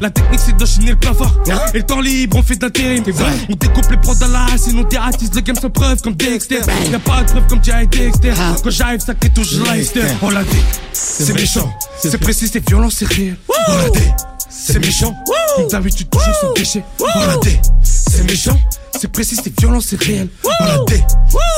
[0.01, 1.35] La technique c'est d'enchaîner le plafard
[1.75, 3.05] Et le temps libre on fait d'intérim
[3.49, 6.61] On découpe les prods à la Sinon dératise le game sans preuve comme Dexter.
[6.91, 8.35] Y'a pas de preuve comme Jay Dexter.
[8.63, 10.63] Quand j'arrive ça crée toujours Leicester On l'a dit,
[10.93, 11.73] c'est méchant.
[11.99, 13.37] C'est précis, c'est violent, c'est réel.
[13.49, 14.11] On l'a dit,
[14.49, 15.15] c'est méchant.
[15.57, 18.59] Comme d'habitude toujours sans déchet On l'a dit, c'est méchant.
[19.01, 20.29] C'est précis, c'est violent, c'est réel.
[20.45, 21.03] On l'a dit,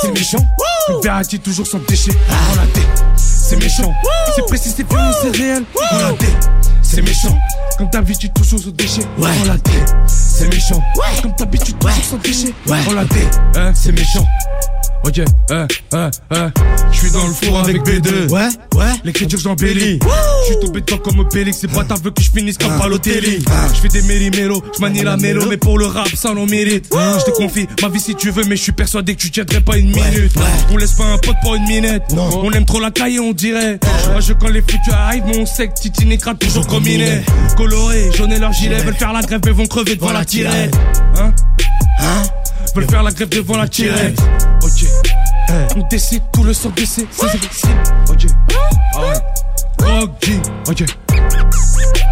[0.00, 0.44] c'est méchant.
[0.86, 2.12] Comme Verratti toujours sans déchet.
[2.28, 3.92] On l'a dit, c'est méchant.
[4.36, 5.64] C'est précis, c'est violent, c'est réel.
[5.92, 6.26] On l'a dit,
[6.92, 7.38] c'est méchant.
[7.78, 9.02] Comme d'habitude toujours sans déchet.
[9.18, 9.56] On l'a
[10.06, 10.82] c'est méchant.
[11.22, 12.54] Comme d'habitude toujours sans déchet.
[12.66, 13.04] On l'a
[13.56, 14.26] hein, c'est méchant.
[15.04, 16.52] Ok, hein, hein, hein.
[16.92, 18.30] Je suis dans le four avec B2.
[18.30, 18.92] Ouais, ouais.
[19.02, 19.98] L'écriture j'embellis.
[19.98, 21.58] Je suis tombé dedans comme Opélix.
[21.60, 23.44] C'est pas ta veut que je finisse comme Balotelli.
[23.74, 25.46] Je fais des méli-mélos, je manie la mélo.
[25.48, 26.88] Mais pour le rap, ça l'on mérite.
[26.92, 29.60] Je te confie ma vie si tu veux, mais je suis persuadé que tu tiendrais
[29.60, 30.32] pas une minute.
[30.70, 32.04] On laisse pas un pote pour une minette.
[32.16, 33.80] On aime trop la caille, on dirait.
[34.10, 37.24] Moi, je quand les futurs arrivent, mon sec, Titi Nécrate toujours comme il est.
[37.56, 38.78] Coloré, jaune et leur gilet.
[38.82, 40.74] Veulent faire la grève, mais vont crever devant la tirette.
[41.18, 41.32] Hein?
[42.00, 42.22] Hein?
[42.74, 44.20] Veulent faire la grève devant la tirette.
[44.62, 44.86] Ok.
[45.76, 47.06] On décide tout le sang décès.
[47.10, 47.76] Ça c'est difficile.
[48.08, 48.26] Ok.
[48.94, 50.02] Ah ouais.
[50.02, 50.30] Ok.
[50.68, 50.84] Ok.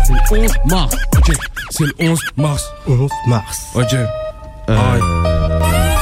[0.04, 0.94] C'est le 11 mars.
[1.16, 1.32] Ok.
[1.70, 2.64] C'est le 11 mars.
[2.86, 3.58] 11 mars.
[3.74, 3.94] Ok.
[4.68, 5.00] Aïe.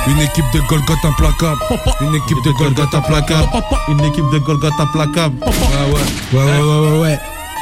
[0.08, 1.60] Une équipe de Golgoth implacable.
[2.00, 3.48] Une équipe de Golgoth implacable.
[3.88, 5.36] Une équipe de Golgoth implacable.
[5.42, 5.50] Ah
[5.86, 6.38] ouais.
[6.38, 7.18] Ouais, ouais, ouais, ouais, ouais.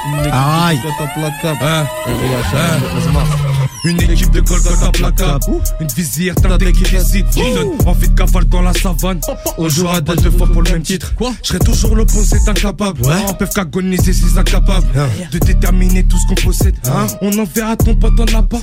[0.07, 0.77] Une équipe Aïe.
[0.79, 1.59] de Golgoth implacable.
[1.62, 1.87] Hein?
[2.07, 3.45] Hein?
[3.87, 5.44] Une équipe de Golgoth implacable.
[5.81, 7.29] Une visière teintée qui réside.
[7.31, 9.20] Qui donne envie de cavale dans la savane.
[9.59, 11.12] On jouera deux fois pour le même titre.
[11.42, 13.01] Je serai toujours l'opposé d'incapable.
[13.29, 14.87] Ils peuvent qu'agoniser ces incapables.
[15.31, 16.75] De déterminer tout ce qu'on possède.
[17.22, 18.61] On enverra ton pote dans la part.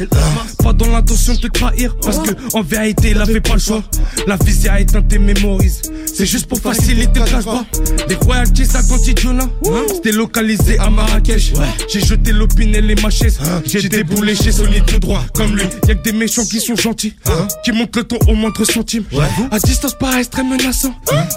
[0.62, 1.96] Pas dans l'intention de te trahir.
[2.02, 3.82] Parce que en vérité, il avait pas le choix.
[4.28, 5.84] La visière est teintée mémorise.
[6.14, 7.64] C'est juste pour faciliter le casse-bas.
[8.10, 9.48] Les royalties à Cantillona.
[9.88, 11.54] C'était localisé à Marrakech.
[11.88, 13.40] J'ai jeté l'opine et les machettes.
[13.66, 17.14] J'ai déboulé chez Solide tout Comme lui, y'a que des méchants qui sont gentils.
[17.64, 19.04] Qui montent le ton au moindre centime.
[19.52, 20.94] À distance, paraissent très menaçant.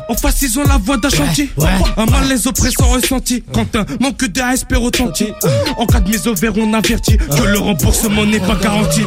[0.09, 1.51] En face, ils ont la voix d'un chantier.
[1.97, 3.43] Un malaise oppressant ressenti.
[3.53, 5.29] Quand un manque de respect retentit.
[5.77, 9.03] En cas de mise au vert, on avertit que le remboursement n'est pas garanti.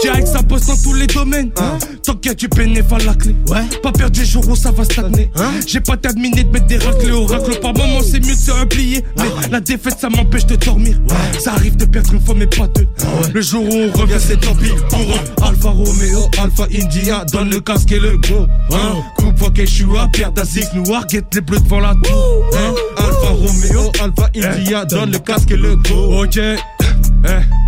[0.00, 1.50] J'dirais que ça bosse dans tous les domaines.
[2.04, 3.34] Tant qu'il y a du bénéfice à la clé.
[3.82, 5.30] Pas perdre du jour où ça va stagner.
[5.66, 7.58] J'ai pas terminé de mettre des raclés au racle.
[7.60, 9.04] Par moment, c'est mieux de se replier.
[9.16, 10.96] Mais la défaite, ça m'empêche de dormir.
[11.38, 12.86] Ça arrive de perdre une fois, mais pas deux.
[13.32, 15.44] Le jour où on revient, c'est tant pis pour eux.
[15.46, 18.46] Alpha Romeo, Alpha India, donne le casque et le go.
[18.72, 19.02] Hein?
[19.16, 22.50] Coupe fois que je suis à Pierre d'Azik Noir, guette les bleus devant la tour.
[22.54, 22.74] Hein?
[22.96, 26.22] Alpha Romeo, Alpha India, donne le casque et le go.
[26.22, 26.38] Ok.
[26.38, 27.59] Eh.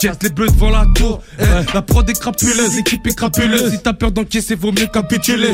[0.00, 1.20] Guette les bleus devant la tour.
[1.38, 1.44] Eh,
[1.74, 3.72] la prod est crapuleuse, l'équipe est crapuleuse.
[3.72, 5.52] Si t'as peur d'encaisser, vaut mieux capituler.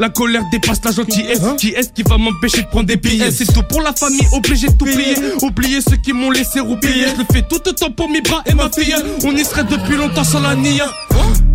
[0.00, 1.40] La colère dépasse la gentillesse.
[1.56, 3.30] Qui est-ce qui va m'empêcher de prendre des billets?
[3.30, 5.16] C'est tout pour la famille, obligé de tout plier.
[5.42, 7.06] Oublier ceux qui m'ont laissé roupiller.
[7.14, 8.94] Je le fais tout autant pour mes bras et ma fille.
[9.24, 10.86] On y serait depuis longtemps sans la nia.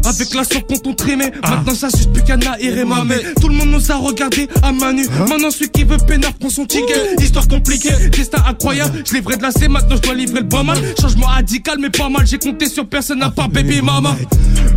[0.06, 3.16] Avec la sauce quand on trimait Maintenant ça suce plus qu'à Naïr et Mamé.
[3.40, 6.66] Tout le monde nous a regardé à Manu Maintenant celui qui veut peinard prend son
[6.66, 7.16] ticket.
[7.20, 9.04] Histoire compliquée, destin incroyable.
[9.06, 10.78] Je livrais de la C, maintenant je dois livrer le pas mal.
[11.00, 12.26] Changement radical mais pas mal.
[12.26, 14.16] J'ai compté sur personne à part baby mama.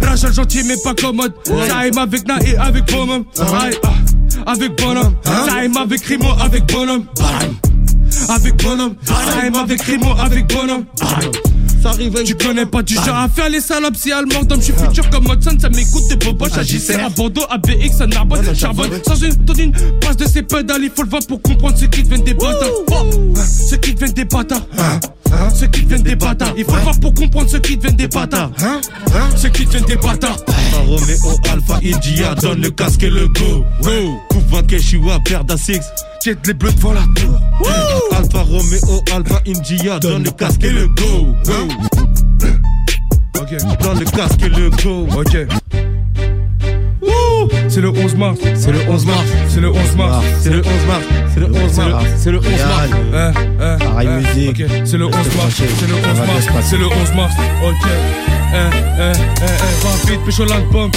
[0.03, 1.33] Rachel gentil mais pas commode.
[1.69, 5.15] Ça aime avec Na et avec Bonhomme Aïe, ah, Avec Bonhomme.
[5.25, 7.05] Ça aime avec Rimo, avec Bonhomme.
[8.29, 8.95] Avec Bonhomme.
[9.05, 10.85] Ça aime avec Rimo, avec Bonhomme
[11.85, 14.73] ça arrive, tu connais pas du genre à faire les salopes si allemand Je suis
[14.73, 18.91] futur comme Hudson, ça m'écoute des bobos J'agissais à Bordeaux, à BX, à Narbonne, Charbonne.
[19.07, 22.03] Sans une tonne passe de ses pédales Il faut le voir pour comprendre ceux qui
[22.03, 22.69] deviennent des bâtards.
[22.91, 23.35] Oh,
[23.69, 24.67] Ceux qui deviennent des bâtards.
[25.55, 28.09] Ceux qui deviennent des bâtards Il faut le voir pour comprendre ceux qui deviennent des
[28.09, 28.51] bâtards.
[29.37, 30.39] Ceux qui deviennent des bâtards.
[30.87, 33.65] Roméo Alpha India donne le casque et le go.
[33.83, 34.34] Go.
[34.55, 35.81] Coupe Keshiwa, perd à six.
[36.25, 37.41] Les bleus devant la tour.
[38.17, 41.35] Alpha Roméo Alpha India donne le casque et le go.
[43.81, 45.09] Donne le casque et le go.
[45.17, 45.37] Ok.
[47.69, 48.39] C'est le 11 mars.
[48.55, 49.25] C'est le 11 mars.
[49.49, 50.25] C'est le 11 mars.
[50.41, 51.05] C'est le 11 mars.
[51.35, 52.05] C'est le 11 mars.
[52.17, 52.91] C'est le 11 mars.
[53.13, 54.87] Eh, eh, eh.
[54.87, 55.55] C'est le 11 mars.
[55.57, 56.67] C'est le 11 On va mars.
[56.71, 57.35] C'est le 11 mars.
[57.65, 58.44] Ok.
[58.55, 60.91] Eh, eh, eh, eh, va vite, pécho l'album.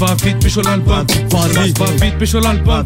[0.00, 1.06] Va vite, pécho l'album.
[1.30, 1.78] Va vite.
[1.78, 1.86] Va
[2.18, 2.84] pécho l'album.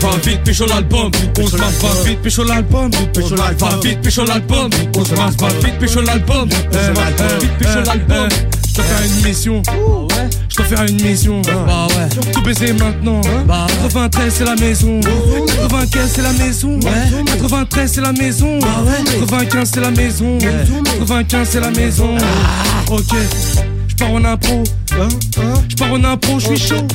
[0.00, 1.10] Va vite, pécho l'album.
[1.38, 2.90] 11 mars, va vite, pécho l'album.
[3.58, 4.70] Va vite, pécho l'album.
[4.96, 6.48] 11 mars, va vite, pécho l'album.
[6.50, 8.28] Eh, eh, vite, pécho l'album.
[8.68, 9.62] Je dois faire une mission.
[10.68, 11.42] Faire une mission.
[11.42, 12.08] Bah ouais.
[12.32, 13.20] Tout baiser maintenant.
[13.46, 15.00] Bah 93 c'est la maison.
[15.00, 16.80] 95 c'est la maison.
[16.80, 18.58] 93 c'est la maison.
[19.20, 20.38] 95 c'est la maison.
[20.98, 22.16] 95 c'est la maison.
[22.90, 23.75] Ok.
[23.98, 24.62] Je pars en impro.
[25.68, 26.86] Je pars en impro, je suis chaud.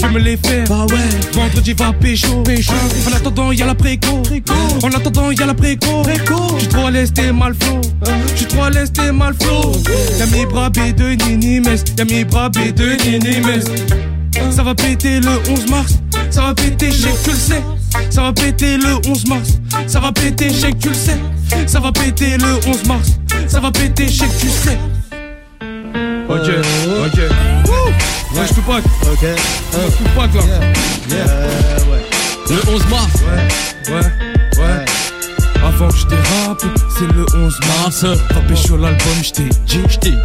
[0.00, 0.68] Je me les faire.
[0.68, 1.08] Bah ouais.
[1.32, 2.44] Vendredi va pécho.
[3.08, 4.22] En attendant, y a la préco.
[4.84, 6.04] En attendant, y a la préco.
[6.04, 7.80] Je suis trop à l'est et mal flow.
[8.30, 9.72] Je suis trop à l'est et mal flow.
[10.18, 11.82] Y'a mes bras B de Nini Mess.
[11.98, 13.64] Y'a mes bras B de Nini Mess.
[14.52, 15.94] Ça va péter le 11 mars.
[16.30, 17.62] Ça va péter, je sais que tu le sais.
[18.10, 19.48] Ça va péter le 11 mars.
[19.88, 21.18] Ça va péter, je sais que tu le sais.
[21.66, 23.18] Ça va péter le 11 mars.
[23.48, 24.78] Ça va péter, je sais que tu sais.
[26.28, 26.48] Ok,
[27.04, 27.18] ok.
[28.34, 28.78] Ouais, je pas.
[29.10, 29.24] Ok.
[29.24, 30.42] Je pas, là.
[32.50, 33.12] Le 11 mars.
[33.22, 34.00] Ouais, ouais,
[34.62, 34.84] ouais.
[35.64, 36.62] Avant que je dérape,
[36.98, 38.04] c'est le 11 mars.
[38.04, 40.16] Va pécho l'album, je t'ai dit, je t'ai dit.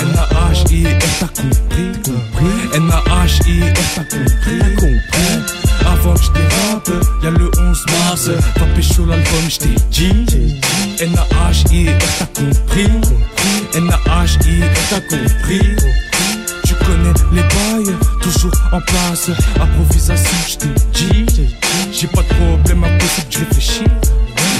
[0.00, 2.76] N-A-H-I-R, t'as compris, compris.
[2.76, 5.34] N-A-H-I-R, t'as compris, compris.
[5.86, 6.90] Avant que je dérape,
[7.22, 8.28] y'a le 11 mars.
[8.28, 10.60] Va pécho l'album, je t'ai dit.
[11.00, 12.90] N-A-H-I-R, t'as compris.
[13.74, 15.76] N-A-H-I-R, t'as compris.
[16.64, 19.30] Tu connais les bails, toujours en place.
[19.60, 21.50] Improvisation, je t'ai dit.
[21.92, 23.84] J'ai pas de problème que je réfléchis.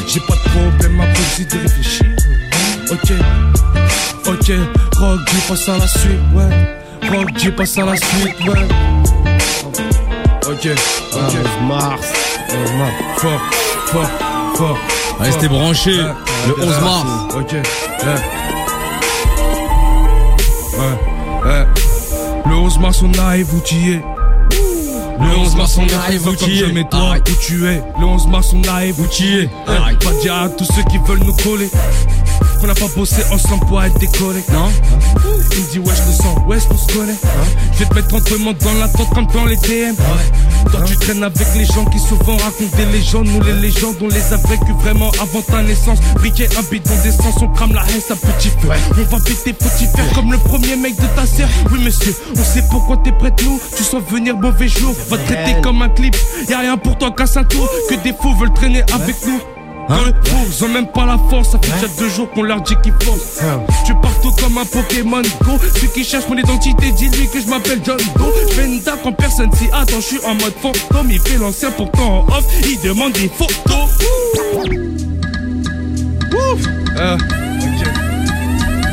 [0.07, 2.07] J'ai pas de problème à poser de réfléchir.
[2.91, 3.13] Ok,
[4.27, 4.53] ok,
[4.99, 7.09] rock, G passe à la suite, ouais.
[7.11, 8.69] Rock, G passe à la suite, ouais.
[10.47, 10.69] Ok,
[11.13, 11.23] ok.
[11.23, 12.07] 11 mars.
[12.51, 12.93] 11 mars.
[13.17, 13.41] Fort,
[13.87, 14.11] fort,
[14.57, 14.79] fort.
[15.19, 15.59] Restez fort.
[15.59, 16.03] branchés.
[16.47, 17.35] Le 11 mars.
[17.35, 17.53] Ok.
[22.47, 24.03] Le 11 mars, on arrive es.
[25.19, 26.73] Le 11 mars, on arrive es.
[26.75, 27.83] Mais toi, où tu es.
[27.99, 29.49] Le 11 mars, on arrive es.
[29.67, 30.05] Arrête.
[30.05, 31.71] Pas dire à tous ceux qui veulent nous coller.
[32.61, 34.45] Qu'on n'a pas bossé ensemble pour être décollé.
[34.53, 34.69] Non
[35.53, 37.15] Il me dit, ouais, je le sens, ouais, on se connaît.
[37.73, 39.95] Je vais te mettre entre mains dans la tente comme dans les DM.
[40.71, 43.29] Toi, tu traînes avec les gens qui souvent racontent des légendes.
[43.29, 45.99] Nous, les légendes, on les a vécues vraiment avant ta naissance.
[46.15, 48.69] Briquet un bidon d'essence, on crame la haine, à petit feu.
[48.99, 51.49] On va péter petit faire comme le premier mec de ta sœur.
[51.71, 53.61] Oui, monsieur, on sait pourquoi t'es prêt de nous.
[53.77, 56.17] Tu sens venir mauvais jour, va te traiter comme un clip.
[56.49, 59.54] Y a rien pour toi qu'à un tour, que des fous veulent traîner avec nous.
[59.89, 62.43] Dans le faux, ils ont même pas la force, ça fait déjà deux jours qu'on
[62.43, 63.41] leur dit qu'ils forcent.
[63.85, 65.59] Tu pars tout comme un Pokémon Go.
[65.75, 68.81] Celui qui cherche mon identité, dis-lui que je m'appelle John Doe.
[68.85, 71.11] Date quand personne s'y attend, je suis en mode fantôme.
[71.11, 73.91] Il fait l'ancien pourtant en off, il demande des photos.
[76.33, 76.67] Ouf.
[76.97, 77.89] Euh, ok.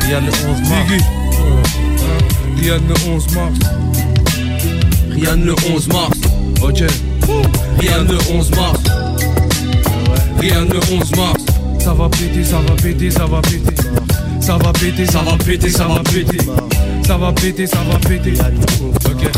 [0.06, 0.90] Rien le 11 mars.
[0.90, 1.04] Ziggy.
[1.40, 3.60] Euh, Rien le 11 mars.
[5.12, 6.18] Rien le 11 mars.
[6.62, 6.84] Ok.
[7.80, 8.80] Rien le 11 mars.
[10.42, 11.46] Rien le 11 mars.
[11.80, 13.76] Ça va péter, ça va péter, ça va péter.
[14.40, 16.38] Ça va péter, ça va péter, ça va péter.
[17.06, 18.34] Ça va péter, ça va péter.
[19.06, 19.22] Ok.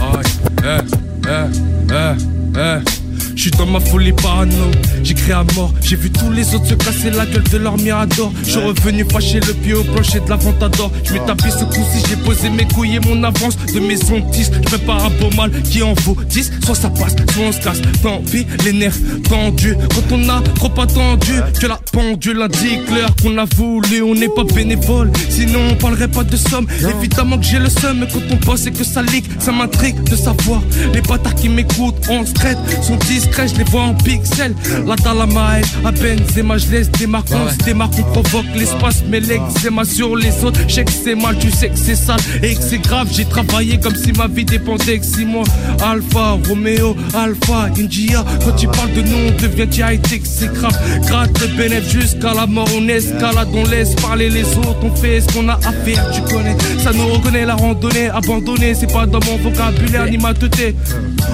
[0.00, 0.24] Aïe,
[0.64, 0.80] eh,
[1.28, 1.50] eh,
[1.90, 2.14] eh,
[2.56, 3.05] eh.
[3.46, 4.72] Suis dans ma folie parano.
[5.04, 7.78] J'ai créé à mort, j'ai vu tous les autres se casser la gueule de leur
[7.78, 8.32] mirador.
[8.42, 10.90] Je suis revenu fâcher le pied au plancher de la Ventador.
[11.04, 14.50] Je m'ai tapé ce coup-ci, j'ai posé mes couilles et mon avance de maison 10.
[14.52, 16.54] Je prépare un beau mal qui en vaut 10.
[16.64, 17.80] Soit ça passe, soit on se casse.
[18.02, 18.20] Tant
[18.64, 19.76] les nerfs tendus.
[19.94, 24.02] Quand on a trop attendu, que la pendule indique l'heure qu'on a voulu.
[24.02, 26.66] On n'est pas bénévole, sinon on parlerait pas de somme.
[26.98, 30.02] Évidemment que j'ai le seum, mais quand on pense et que ça ligue, ça m'intrigue
[30.02, 30.62] de savoir.
[30.92, 34.54] Les bâtards qui m'écoutent en secret sont discrets, je les vois en pixels.
[34.86, 39.20] La Dalamae, à Benzema, je laisse des marques, on se démarque, on provoque l'espace, mais
[39.20, 40.60] l'eczéma sur les autres.
[40.68, 43.08] Je sais que c'est mal, tu sais que c'est sale et que c'est grave.
[43.12, 45.44] J'ai travaillé comme si ma vie dépendait que si moi.
[45.82, 48.24] Alpha, Romeo, Alpha, India.
[48.44, 50.76] Quand tu parles de nous, on devient high-tech, c'est grave.
[51.06, 55.20] Gratte le bénéfice jusqu'à la mort, on escalade, on laisse parler les autres, on fait
[55.20, 56.56] ce qu'on a à faire, tu connais.
[56.82, 60.76] Ça nous reconnaît la randonnée, abandonnée, c'est pas dans mon vocabulaire ni ma teuté.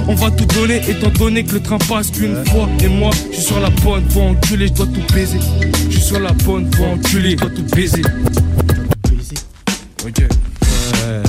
[0.09, 2.68] On va tout donner, étant donné que le train passe qu'une fois.
[2.82, 5.38] Et moi, je suis sur la bonne voie, enculé, je dois tout baiser.
[5.90, 8.03] Je suis sur la bonne voie, enculé, je dois tout baiser.
[10.05, 10.22] Ok.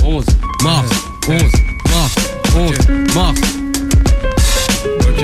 [0.04, 0.24] 11
[0.62, 0.88] mars,
[1.28, 1.42] 11
[1.90, 2.14] mars,
[2.56, 3.40] 11 mars.
[5.00, 5.22] Ok.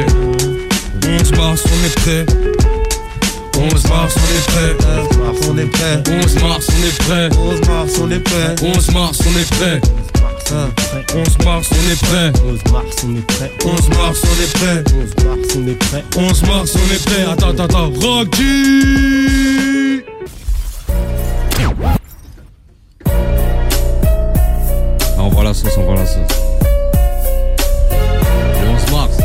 [1.09, 2.27] 11 mars, on est prêt.
[3.57, 4.73] 11 mars, on est prêt.
[5.01, 6.03] 11 mars, on est prêt.
[6.23, 7.29] 11 mars, on est prêt.
[7.39, 8.55] 11 mars, on est prêt.
[8.63, 9.81] 11 mars, on est prêt.
[10.53, 12.33] 11 mars, on est prêt.
[12.45, 13.51] 11 mars, on est prêt.
[13.65, 14.83] 11 mars, on est prêt.
[14.97, 16.05] 11 mars, on est prêt.
[16.17, 17.23] 11 mars, on est prêt.
[17.23, 17.93] Attends, attends, attends.
[18.01, 20.03] Rocky
[25.17, 26.19] Ah, on voit la sauce, on voit la sauce.
[28.61, 29.19] Le 11 mars.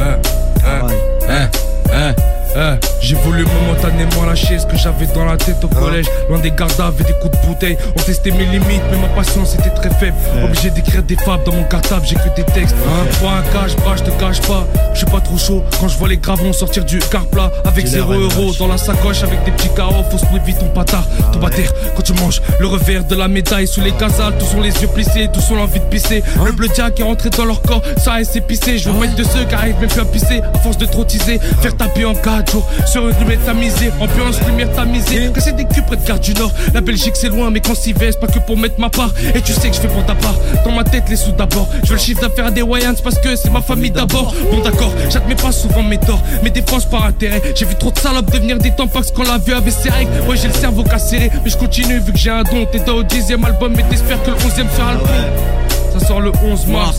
[0.00, 0.18] Hein,
[0.66, 0.86] hein,
[1.28, 1.48] hein,
[1.92, 2.14] hein,
[2.56, 2.78] hein.
[3.08, 6.04] J'ai voulu momentanément lâcher ce que j'avais dans la tête au collège.
[6.28, 7.78] Loin des gardes avec des coups de bouteille.
[7.98, 10.14] On testait mes limites, mais ma patience était très faible.
[10.44, 12.76] Obligé d'écrire des fables dans mon cartable, j'ai que des textes.
[13.18, 14.66] Pour un cache bras, je te cache pas.
[14.92, 17.50] Je suis pas trop chaud quand je vois les gravons sortir du car plat.
[17.64, 20.04] Avec J'ai 0 l'air euros dans la sacoche, avec des petits carreaux.
[20.10, 21.72] Faut se vite ton patard, ton bâtard.
[21.96, 24.88] Quand tu manges le revers de la médaille sous les casals, tous ont les yeux
[24.88, 26.22] plissés, tous ont l'envie de pisser.
[26.44, 28.76] Le bleu diable est rentré dans leur corps, ça et c'est pissé.
[28.76, 31.04] Je veux mettre de ceux qui arrivent même plus à pisser, à force de trop
[31.04, 31.40] teaser.
[31.62, 35.30] Faire taper en 4 jours sur une lumière tamisée, ambiance lumière tamisée.
[35.32, 36.50] Casser des culs près de Gare du Nord.
[36.74, 39.12] La Belgique c'est loin, mais quand s'y va, c'est pas que pour mettre ma part.
[39.34, 40.34] Et tu sais que je fais pour ta part.
[40.64, 41.68] Dans ma tête, les sous d'abord.
[41.84, 44.34] Je veux le chiffre d'affaires des Wayans parce que c'est ma famille d'abord.
[44.50, 47.42] Bon, d'accord, j'admets pas souvent mes torts, mes défenses par intérêt.
[47.54, 50.10] J'ai vu trop de salopes devenir des tampax quand la vue avait ses règles.
[50.28, 52.66] Ouais, j'ai le cerveau cassé, mais je continue vu que j'ai un don.
[52.70, 55.98] T'es au dixième album, mais t'espères que le onzième sera le bon.
[55.98, 56.96] Ça sort le 11 mars.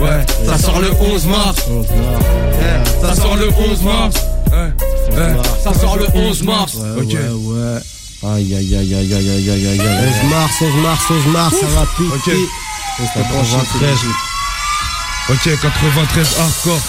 [0.00, 1.56] Ouais, Ça sort le 11 mars.
[3.02, 4.14] ça sort le 11 mars.
[5.62, 6.74] Ça sort le 11 mars.
[6.74, 7.12] Ouais, ok.
[7.12, 7.80] Ouais, ouais.
[8.34, 11.66] Aïe, aïe, aïe, aïe, aïe, aïe, aïe, aïe, 11 mars, 11 mars, 11 mars, ça
[11.66, 12.34] va piquer.
[12.34, 13.08] Ok.
[13.14, 13.20] Ça
[15.30, 16.80] Ok, 93 hardcore.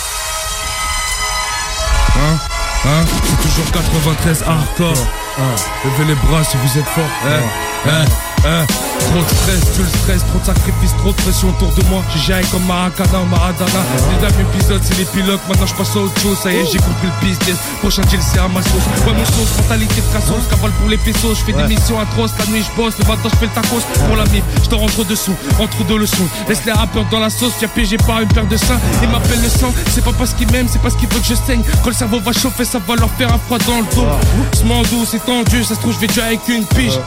[2.15, 2.39] Hein
[2.85, 4.93] Hein C'est toujours 93 hardcore.
[5.37, 5.41] Ah.
[5.85, 7.03] Levez les bras si vous êtes fort.
[7.25, 7.41] Hein
[7.85, 8.05] hein
[8.45, 8.65] Hein?
[8.67, 12.03] Trop de stress, tu le stress, trop de sacrifices, trop de pression autour de moi.
[12.13, 13.81] J'ai géré comme Maracana, Maradona.
[14.11, 15.41] Les derniers épisodes, c'est les pilotes.
[15.49, 16.37] Maintenant, je passe à autre chose.
[16.41, 17.57] Ça y est, j'ai compris le business.
[17.81, 18.85] Prochain deal, c'est à ma sauce.
[19.05, 20.47] Ouais, mon sauce, mentalité de cassos.
[20.49, 21.35] Cavale pour les pesos.
[21.35, 22.31] Je fais des missions atroces.
[22.39, 22.93] La nuit, je bosse.
[22.99, 23.83] Le matin, je fais le tacos.
[24.07, 25.35] Pour la mif, je te rentre dessous.
[25.59, 26.27] Entre deux leçons.
[26.47, 27.53] Laisse les rappeurs dans la sauce.
[27.59, 28.79] Viens piégé par une paire de seins.
[29.01, 29.73] Ils m'appellent le sang.
[29.91, 31.63] C'est pas parce qu'ils m'aiment, c'est parce qu'ils veulent que je saigne.
[31.83, 34.05] Quand le cerveau va chauffer, ça va leur faire un froid dans le dos.
[34.51, 35.63] Doucement doux, c'est tendu.
[35.63, 36.99] Ça se trouve, je vais tuer avec une pige.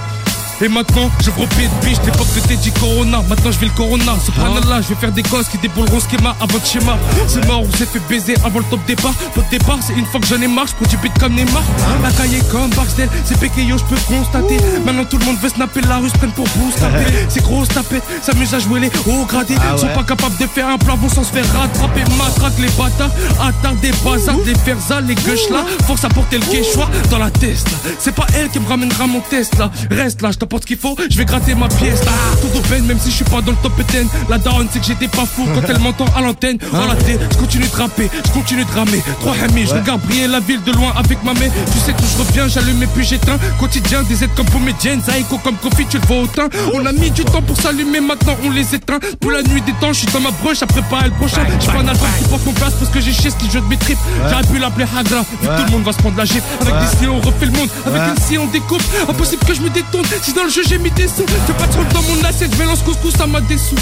[0.62, 3.20] Et maintenant, je pied de biche, l'époque de Teddy Corona.
[3.28, 4.14] Maintenant, je vais le Corona.
[4.24, 6.96] Subhanallah, je vais faire des gosses qui débouleront schéma avant le schéma.
[7.26, 9.12] C'est mort, on s'est fait baiser avant le top départ.
[9.34, 11.64] Votre départ, c'est une fois que j'en ai marre, je produis beat comme Neymar.
[12.00, 14.56] La cahier comme Barcel, c'est Pekeyo, je peux constater.
[14.86, 16.46] Maintenant, tout le monde veut snapper la rue, se prennent pour
[16.78, 17.10] taper.
[17.28, 19.56] C'est grosse tapette, s'amuse à jouer les hauts gradés.
[19.76, 22.02] Sont pas capables de faire un plafond sans se faire rattraper.
[22.16, 23.10] Matraque les bâtards,
[23.40, 25.64] attarde des bazars, les ferzas, les gueuches là.
[25.86, 27.66] Force à porter le quechua dans la test.
[27.98, 29.70] C'est pas elle qui me ramènera mon test là.
[29.90, 32.12] Reste là, je t'apporte ce qu'il faut, je vais gratter ma pièce là.
[32.40, 34.06] Tout open, même si je suis pas dans le top 10.
[34.28, 36.58] La daronne, c'est que j'étais pas fou quand elle m'entend à l'antenne.
[36.72, 39.02] Oh la tête, je continue de rapper, je continue de ramer.
[39.20, 41.48] Trois amis, je regarde briller la ville de loin avec ma main.
[41.72, 43.38] Tu sais que je reviens, j'allume et puis j'éteins.
[43.58, 46.48] Quotidien, des aides comme Pomédienne, Zaïko comme Kofi, tu le vois au teint.
[46.74, 48.98] On a mis du temps pour s'allumer, maintenant on les éteint.
[49.20, 51.46] Pour la nuit des temps, je suis dans ma broche à préparer le prochain.
[51.60, 53.60] Je prends un album qui porte mon place parce que j'ai chié ce qui joue
[53.60, 53.98] de mes tripes.
[54.28, 56.42] J'aurais pu l'appeler Hagra, vu que tout le monde va se prendre la gifle.
[56.60, 58.82] Avec des si on refait le monde, avec une si on découpe.
[59.08, 61.26] Impossible que je me détourne, si dans le jeu j'ai mis des sous.
[61.46, 63.74] Fais pas trop dans mon assiette, je mélange couscous, ça m'a déçu.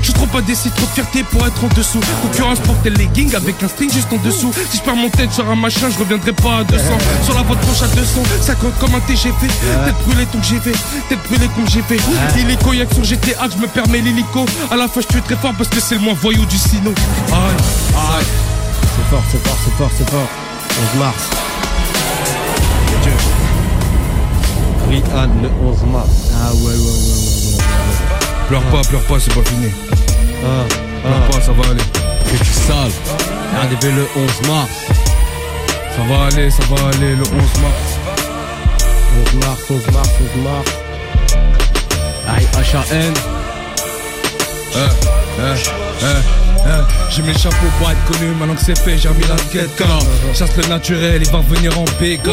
[0.00, 2.00] Je suis trop indécis, trop de fierté pour être en dessous.
[2.22, 4.52] Concurrence porte les leggings avec un string juste en dessous.
[4.70, 6.84] Si je perds mon tête sur un machin, je reviendrai pas à 200.
[7.24, 9.34] Sur la voie de gauche à 200, 50 comme un TGV.
[9.40, 10.72] Tête brûlée, ton GV,
[11.08, 12.00] tête brûlée comme GV.
[12.38, 14.46] Illico, y'a que sur GTA je me permets l'hélico.
[14.70, 16.90] À la fois, je suis très fort parce que c'est le moins voyou du sino.
[16.90, 17.56] Aïe,
[17.96, 18.26] aïe.
[18.82, 20.28] C'est fort, c'est fort, c'est fort, c'est fort.
[20.94, 21.22] 11 mars.
[24.90, 26.08] Le 11 mars.
[26.34, 27.56] Ah ouais, ouais, ouais, ouais.
[27.56, 29.70] ouais, Pleure pas, pleure pas, c'est pas fini.
[30.42, 30.64] Ah,
[31.02, 31.82] Pleure pas, ça va aller.
[32.24, 32.90] Que tu sales.
[33.60, 34.70] Arrivé le 11 mars.
[35.94, 37.28] Ça va aller, ça va aller, le 11
[37.60, 37.98] mars.
[39.34, 40.70] 11 mars, 11 mars, 11 mars.
[42.28, 43.14] Aïe, H.A.N.
[44.74, 45.54] Eh, eh,
[46.02, 46.98] eh, eh.
[47.10, 49.98] J'ai mes chapeaux pour être connu, maintenant que c'est fait, j'ai remis la quête car
[50.34, 52.32] Chasse le naturel, il va revenir en pécan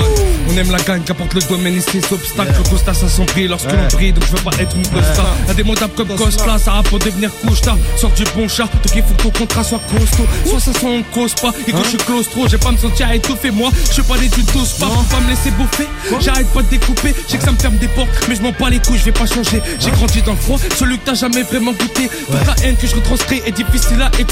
[0.50, 2.54] On aime la gagne, qu'apporte le domaine et ses obstacles.
[2.58, 2.92] Le constat
[3.28, 6.76] prix lorsque l'on brille, donc je veux pas être une costa Indémodable comme Cosplay, ça
[6.78, 9.64] a pour devenir couche tard Sors du bon chat, donc il faut que ton contrat
[9.64, 10.26] soit costaud.
[10.46, 13.10] Soit ça soit on cause pas, et quand je suis claustro, j'ai pas me sentir
[13.12, 15.88] étouffé Moi, je suis pas des tu tous pas, faut pas me laisser bouffer.
[16.20, 18.70] J'arrête pas de découper, j'ai que ça me ferme des portes Mais je m'en bats
[18.70, 19.62] les couilles, je vais pas changer.
[19.80, 22.10] J'ai grandi dans le froid, celui que t'as jamais vraiment goûté.
[22.28, 24.25] Toute la haine que je retranscris est difficile à écouter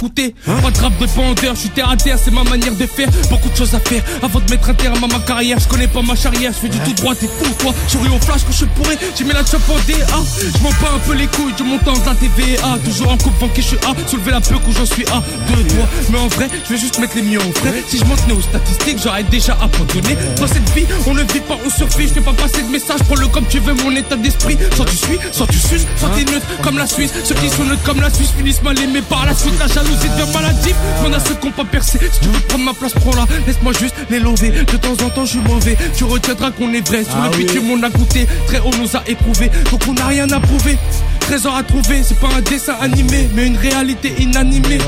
[0.46, 3.10] Pas de rap de bandeur, je suis terre à terre, c'est ma manière de faire.
[3.30, 5.60] Beaucoup de choses à faire avant de mettre un terme à ma carrière.
[5.60, 7.74] Je connais pas ma charrière, je fais du tout droit, t'es fou toi.
[7.92, 10.06] J'aurais au flash quand je pourrais, j'ai mis la chop en DA
[10.40, 13.38] Je m'en bats un peu les couilles du montant de la TVA Toujours en coupe
[13.40, 15.24] banquée, je suis A, soulever la peu où j'en suis à.
[15.48, 15.88] Deux doigts.
[16.10, 17.84] Mais en vrai, je vais juste mettre les miens au frais.
[17.88, 21.40] Si je m'en tenais aux statistiques, j'aurais déjà abandonné Dans cette vie, on ne vit
[21.42, 24.16] pas, on survit Je fais pas passer de message, prends-le comme tu veux, mon état
[24.16, 24.58] d'esprit.
[24.76, 27.12] Soit tu suis, soit tu suces, soit t'es neutre comme la Suisse.
[27.24, 29.54] Ceux qui sont neutres comme la Suisse finissent mal aimés par la suite.
[29.60, 30.76] La jalousie devient maladif,
[31.06, 33.74] on a ceux qui ont pas percé Si tu veux prendre ma place, prends-la, laisse-moi
[33.74, 34.50] juste les lever.
[34.52, 37.04] De temps en temps, je suis mauvais, tu retiendras qu'on est vrai.
[37.04, 37.46] Sur Ah le oui.
[37.46, 40.78] bitume, on a goûté, très haut nous a éprouvé Donc on n'a rien à prouver.
[41.20, 44.80] Trésor à trouver, c'est pas un dessin animé, mais une réalité inanimée.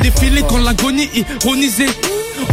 [0.00, 1.86] Défiler quand l'agonie ironisée.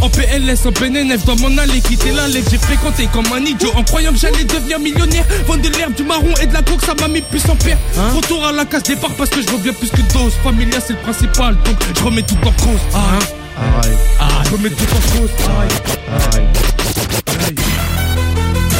[0.00, 3.70] En PLS, en PNF, dans mon allée, quitter la lettre, j'ai fréquenté comme un idiot
[3.76, 5.24] en croyant que j'allais devenir millionnaire.
[5.46, 7.76] Vendre de l'herbe, du marron et de la coke, ça m'a mis plus en père.
[8.14, 10.32] Retour à la case départ parce que je reviens plus que dose.
[10.42, 12.80] Familia, c'est le principal, donc je remets tout en cause.
[12.94, 12.98] Ah,
[13.78, 13.98] Arrête.
[14.20, 15.30] ah, je remets tout en cause.
[15.44, 15.98] Arrête.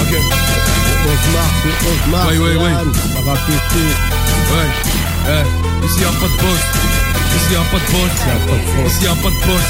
[0.01, 2.29] Ok, 11 mars, le 11 mars.
[2.31, 2.73] Ouais, ouais, ouais.
[3.15, 3.91] Ça va péter.
[4.53, 4.71] ouais.
[5.29, 6.61] Eh, ici y'a pas de boss.
[7.37, 8.13] Ici y'a pas de boss.
[8.87, 9.69] Ici y'a pas de boss.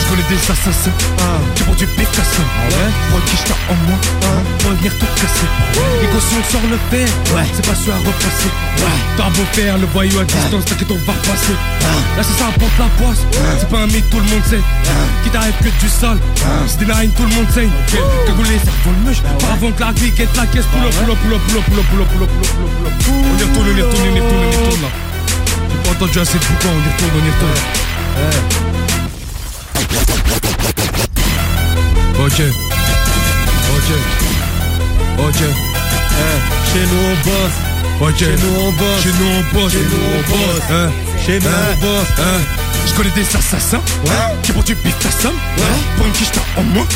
[0.00, 0.96] Je connais des assassins
[1.54, 2.42] qui font du Picasso.
[3.10, 3.98] Pour qui je en moi.
[4.58, 5.48] Pour venir tout casser.
[6.00, 7.08] Négocier, on sort le fer.
[7.54, 8.50] C'est pas sûr à repasser.
[9.16, 11.56] T'as beau faire le voyou à distance, t'inquiète, on va repasser.
[12.16, 13.22] Là, c'est ça, apporte la poisse.
[13.58, 14.62] C'est pas un mythe, tout le monde sait.
[15.22, 16.18] Qui t'arrive que du sol.
[16.66, 17.68] C'est des narines, tout le monde sait.
[18.26, 19.22] Cagoulé, ça revend le meuche.
[19.40, 20.66] Par avant que la vie guette la caisse.
[20.72, 22.48] Pull up, pull up, pull up, pull up, pull up, pull up, pull
[23.42, 25.11] up, pull up,
[25.72, 27.82] J'ai pas entendu assez de boucan, on y retourne, on y retourne.
[32.24, 32.40] Ok.
[33.74, 33.88] Ok.
[35.18, 35.40] Ok.
[36.72, 37.58] Chez nous on bosse.
[38.00, 38.18] Ok.
[38.18, 39.02] Chez nous on bosse.
[39.02, 39.72] Chez nous on bosse.
[39.72, 40.62] Chez nous on bosse.
[40.70, 40.88] Hein.
[41.26, 42.61] Chez nous on bosse.
[42.72, 42.86] Hein.
[42.86, 43.80] Je connais des assassins
[44.42, 45.36] qui vont du pif ta somme
[45.96, 46.86] pour une quiche en moins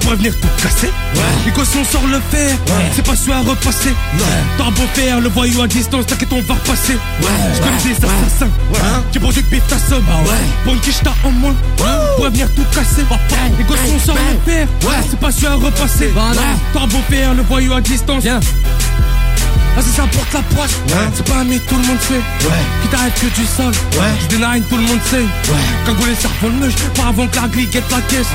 [0.00, 0.90] pour venir tout casser.
[1.44, 2.56] Négocier, on sort le fer,
[2.94, 3.94] c'est pas sûr à repasser.
[4.58, 6.96] T'as beau faire le voyou à distance, t'inquiète, on va repasser.
[7.54, 8.50] Je connais des assassins
[9.12, 10.04] qui vont du pif ta somme
[10.64, 11.54] pour une quiche en moins
[12.16, 13.04] pour venir tout casser.
[13.58, 14.66] Négocier, on sort le fer,
[15.10, 16.12] c'est pas sûr à repasser.
[16.72, 18.24] T'as beau faire le voyou à distance.
[19.78, 20.78] Ah c'est ça porte la poisse.
[21.14, 22.20] C'est pas un mythe, tout le monde sait.
[22.82, 23.72] Qui t'arrête que du sol.
[24.22, 25.24] Je des narines, tout le monde sait.
[25.84, 28.28] Cagoulé, ça revend le Pas avant que la grille guette la caisse.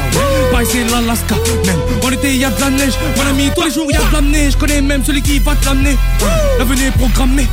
[0.52, 1.36] Pas essayer l'Alaska
[1.66, 1.80] Même.
[2.04, 2.94] En été y'a de la neige.
[3.18, 4.54] Mon ami, tous les jours y'a de la neige.
[4.54, 5.98] Je connais même celui qui va te l'amener.
[6.60, 7.48] L'avenir est programmé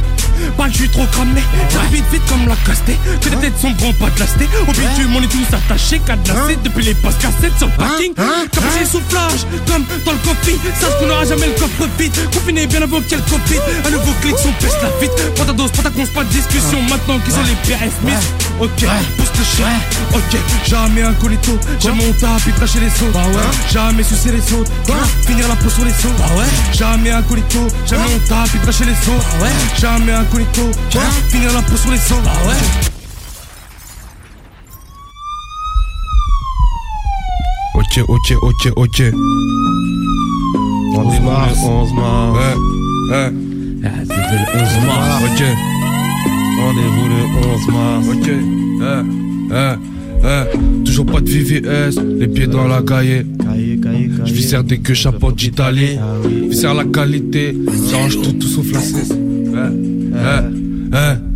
[0.57, 2.99] pas le jus trop cramé, ça vite vite comme la castée.
[3.21, 6.85] Que des têtes sombres pas de lasté Au bitume on est tous attachés, cadenassés Depuis
[6.85, 8.15] les passes cassettes sur le parking.
[8.15, 12.13] Capuché soufflage, comme dans le coffee Sache qu'on n'aura jamais le coffre vide.
[12.33, 15.35] Confiné bien avant qu'il y ait le Covid Un nouveau clic, on pèse la vite
[15.35, 18.85] Prends ta dose, prends ta pas de discussion Maintenant qu'ils ont les Smith Ok,
[19.39, 19.67] pousse le chien.
[20.15, 23.13] Ok, jamais incognito Jamais on tape et cracher les sauts
[23.71, 24.71] Jamais sucer les autres.
[25.27, 26.09] Finir la peau sur les sauts
[26.73, 29.23] Jamais incognito Jamais on tape et cracher les sauts
[29.79, 30.71] Jamais incognito
[31.31, 32.17] Finir la peau sur les sauts
[37.75, 39.03] Ok, ok, ok, ok.
[40.97, 41.59] 11 mars.
[41.63, 42.39] 11 mars.
[42.39, 42.55] Ouais,
[43.11, 43.33] ouais.
[44.03, 45.23] C'était le 11 mars.
[45.25, 45.43] Ok,
[46.61, 48.07] Rendez-vous le 11 mars.
[48.09, 48.29] ok.
[48.81, 49.75] Eh, eh,
[50.25, 50.85] eh.
[50.85, 53.25] Toujours pas de VVS, les pieds dans la cahier.
[54.25, 55.99] Je viscère des queues chapeau d'Italie.
[56.01, 56.27] Ah.
[56.49, 57.57] Viscère la qualité,
[57.91, 59.13] j'arrange tout, tout sauf la cesse.
[59.13, 59.57] Eh,
[60.15, 61.28] eh, eh.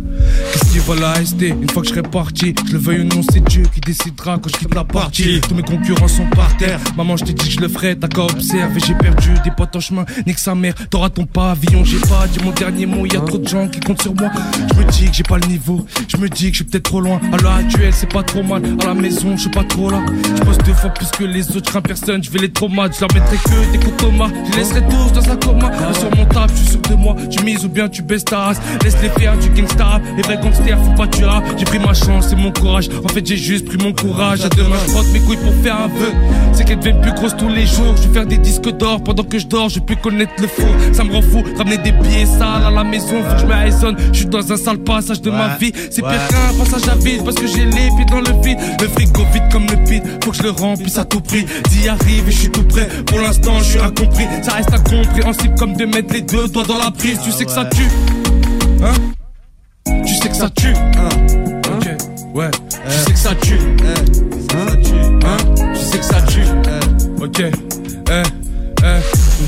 [0.73, 3.43] Qui va la Une fois que je serai parti, je le veuille ou non, c'est
[3.43, 5.39] Dieu qui décidera quand je quitte la partie.
[5.47, 6.79] Tous mes concurrents sont par terre.
[6.97, 8.79] Maman, je t'ai dit que je le ferai, t'as qu'à observer.
[8.83, 10.73] J'ai perdu des potes en chemin, nique sa mère.
[10.89, 13.05] T'auras ton pavillon, j'ai pas dit mon dernier mot.
[13.05, 14.31] Y a trop de gens qui comptent sur moi.
[14.73, 16.85] Je me dis que j'ai pas le niveau, je me dis que je suis peut-être
[16.85, 17.21] trop loin.
[17.31, 18.63] À l'heure actuelle, c'est pas trop mal.
[18.81, 20.03] À la maison, je suis pas trop là.
[20.23, 22.95] Je pose deux fois plus que les autres, je personne, je vais les traumates.
[22.95, 24.09] Je leur mettrai que des coups de.
[24.47, 25.71] Je les laisserai tous dans un coma.
[25.87, 27.15] Insurmontable, je suis sûr de moi.
[27.29, 28.57] Tu mises ou bien tu baisses ta race.
[28.83, 30.01] Laisse-les faire du gangsta rap.
[30.17, 31.43] Les vrais gangsters font pas du rap.
[31.57, 32.89] J'ai pris ma chance et mon courage.
[33.03, 34.41] En fait, j'ai juste pris mon courage.
[34.41, 36.11] À demain, je frotte mes couilles pour faire un vœu.
[36.53, 37.95] C'est qu'elles deviennent plus grosses tous les jours.
[37.97, 39.69] Je vais faire des disques d'or pendant que je dors.
[39.69, 40.73] Je plus connaître le faux.
[40.93, 41.43] Ça me rend fou.
[41.57, 43.23] Ramener des billets sales à la maison.
[43.23, 43.95] Faut que je me.
[44.11, 45.71] Je suis dans un sale passage de ma vie.
[45.89, 47.23] C'est pire qu'un passage à vide.
[47.23, 48.59] Parce que j'ai les pieds dans le vide.
[48.81, 50.03] Le frigo vide comme le pit.
[50.23, 51.45] Faut que je le remplisse à tout prix.
[51.69, 52.87] D'y arriver, je suis tout prêt.
[53.05, 54.25] Pour l'instant, je suis incompris.
[54.41, 57.19] Ça reste incompréhensible comme de mettre les deux doigts dans la prise.
[57.23, 57.89] Tu sais que ça tue.
[58.83, 58.93] Hein?
[59.85, 60.73] Tu sais que ça tue.
[60.73, 61.87] Ok,
[62.33, 62.51] ouais.
[62.89, 63.59] Tu sais que ça tue.
[65.23, 65.37] Hein?
[65.73, 66.43] Tu sais que ça tue.
[67.21, 68.23] Ok, eh.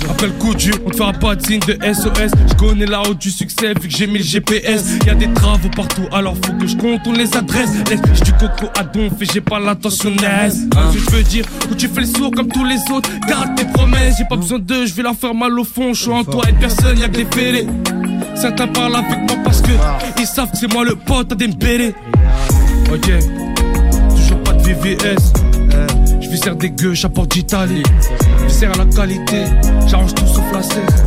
[0.09, 2.31] Après le coup dur, on te fera pas de signe de SOS.
[2.47, 4.97] Je connais la route du succès vu que j'ai mis le GPS.
[5.05, 7.71] Y a des travaux partout, alors faut que je contourne les adresses.
[7.89, 10.59] Laisse du coco à donf et j'ai pas l'attentionnesse.
[10.75, 13.09] Hein, ce que je veux dire, où tu fais le sourd comme tous les autres.
[13.27, 15.93] Garde tes promesses, j'ai pas besoin d'eux, je vais leur faire mal au fond.
[15.93, 17.67] Je suis en toi et personne, y'a que des fêlés.
[18.35, 19.71] Certains parlent avec moi parce que
[20.19, 21.93] ils savent que c'est moi le pote à Dembélé.
[22.93, 23.09] Ok,
[24.09, 25.33] toujours pas de VVS.
[26.21, 27.83] Je vis serre des gueux, j'apporte d'Italie.
[28.43, 29.43] Je sers à la qualité,
[29.87, 31.03] j'arrange tout sauf la cesse.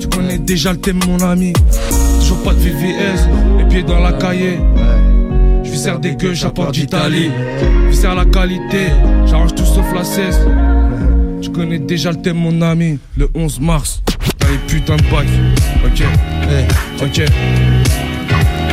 [0.00, 1.52] Tu connais déjà le thème, mon ami.
[2.20, 3.28] Toujours pas de VVS,
[3.58, 4.58] les pieds dans la cahier.
[5.62, 7.30] Je vis serre des gueux, j'apporte d'Italie.
[7.90, 8.88] Je sers à la qualité,
[9.26, 10.40] j'arrange tout sauf la cesse.
[11.40, 12.98] Tu connais déjà le thème, mon ami.
[13.16, 14.02] Le 11 mars,
[14.38, 15.26] t'as les putains de bacs.
[15.84, 16.02] Ok,
[17.02, 17.20] ok,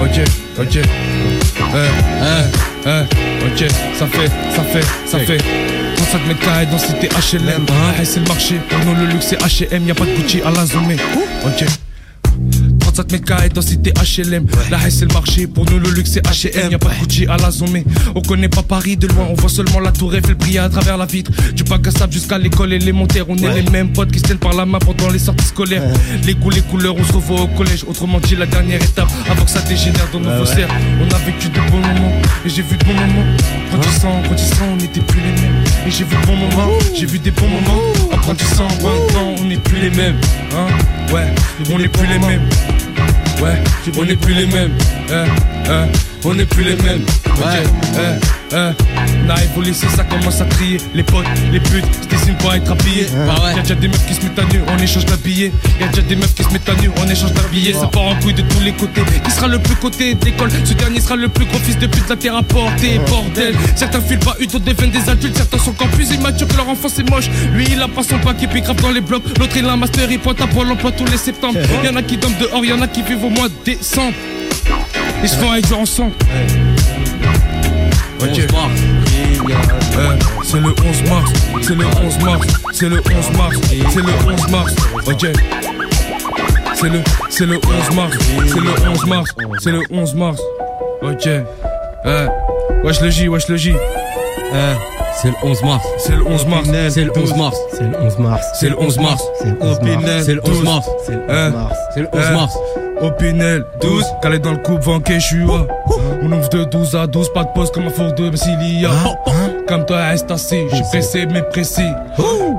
[0.01, 0.19] ok,
[0.59, 0.75] ok.
[0.75, 1.89] Eh,
[2.21, 2.43] eh,
[2.85, 3.03] eh,
[3.45, 5.37] ok, ça fait, ça fait, ça fait.
[5.97, 8.55] 35 mètres carrés dans cité HLM Ah, c'est le marché,
[8.85, 10.95] nous le luxe c'est H&M Y'a pas de Gucci à la Zomé
[11.45, 11.65] Ok
[12.93, 16.11] 35 mètres carrés dans cité HLM La haie c'est le marché, pour nous le luxe
[16.13, 17.85] c'est H&M Y'a pas de Gucci à la Zomé
[18.15, 20.97] On connaît pas Paris de loin, on voit seulement la tour Eiffel briller à travers
[20.97, 21.31] la vitre.
[21.53, 23.25] Du bac à sable jusqu'à l'école élémentaire.
[23.29, 25.83] On est les mêmes potes qui se tiennent par la main pendant les sorties scolaires.
[26.25, 27.83] Les goûts, les couleurs, on se revoit au collège.
[27.87, 30.69] Autrement dit la dernière étape avant que ça dégénère dans nos faussaires.
[31.01, 33.25] On a vécu de bons moments et j'ai vu de bons moments.
[33.71, 35.63] Grandissant, grandissant, on n'était plus les mêmes.
[35.87, 37.81] Et j'ai vu de bons moments, j'ai vu des bons moments.
[38.13, 40.19] En grandissant, 20 ans, on n'est plus les mêmes
[40.53, 40.67] Hein,
[41.13, 41.33] ouais,
[41.71, 42.49] on n'est plus les mêmes
[43.41, 43.57] Ouais,
[43.97, 44.71] on n'est plus les mêmes.
[45.09, 45.13] Eh,
[45.65, 47.01] eh, on n'est plus les mêmes.
[47.39, 47.63] Ouais,
[48.53, 50.77] On arrive au lycée, ça commence à trier.
[50.93, 53.07] Les potes, les putes, se dessinent pour être habillés.
[53.25, 53.55] Bah ouais.
[53.55, 55.53] Y'a déjà des meufs qui se mettent à nu, on échange d'habillés.
[55.79, 57.73] Y'a déjà des meufs qui se mettent à nu, on échange d'habillés.
[57.73, 59.01] Ça part en couille de tous les côtés.
[59.23, 62.09] Qui sera le plus côté d'école Ce dernier sera le plus gros fils de pute
[62.09, 62.99] la terre à porter.
[63.07, 65.37] Bordel, certains filent pas d'autres deviennent des adultes.
[65.37, 67.29] Certains sont encore plus immatures que leur enfance est moche.
[67.53, 69.23] Lui, il a pas son pack et puis grave dans les blocs.
[69.39, 71.57] L'autre, il a un master, il pointe à Pôle emploi tous les septembre.
[71.85, 74.13] Y'en a qui dorment dehors, y'en a qui vivent au mois de décembre.
[75.23, 75.51] Ils se font
[78.21, 78.73] réduire ensemble.
[79.43, 79.51] Ok.
[79.97, 83.55] Euh, c'est le 11 mars, c'est le 11 mars, c'est le 11 mars,
[83.89, 84.75] c'est le 11 mars.
[85.07, 85.27] Ok.
[86.75, 86.99] C'est le,
[87.29, 88.13] c'est le 11 mars,
[88.47, 90.41] c'est le 11 mars, c'est le 11 mars.
[91.01, 91.27] Ok.
[92.05, 92.27] Euh,
[92.83, 93.73] wesh le J, wesh le J.
[94.53, 94.75] Euh,
[95.21, 95.85] c'est le 11 mars.
[95.97, 96.67] C'est le 11 mars.
[96.89, 97.57] C'est le 11 mars.
[97.73, 98.45] C'est le 11 mars.
[98.59, 99.23] C'est le 11 mars.
[99.39, 100.05] C'est le 11 mars.
[100.25, 100.85] C'est le 11 mars.
[101.05, 101.75] C'est le 11 mars.
[101.93, 102.53] C'est le 11 mars.
[103.01, 107.33] Opinel 12, calé dans le coupe, vanqué, je suis On ouvre de 12 à 12,
[107.33, 108.89] pas de pause comme un four de Basilia.
[109.67, 111.81] Comme toi, reste assis, je suis pressé mais précis.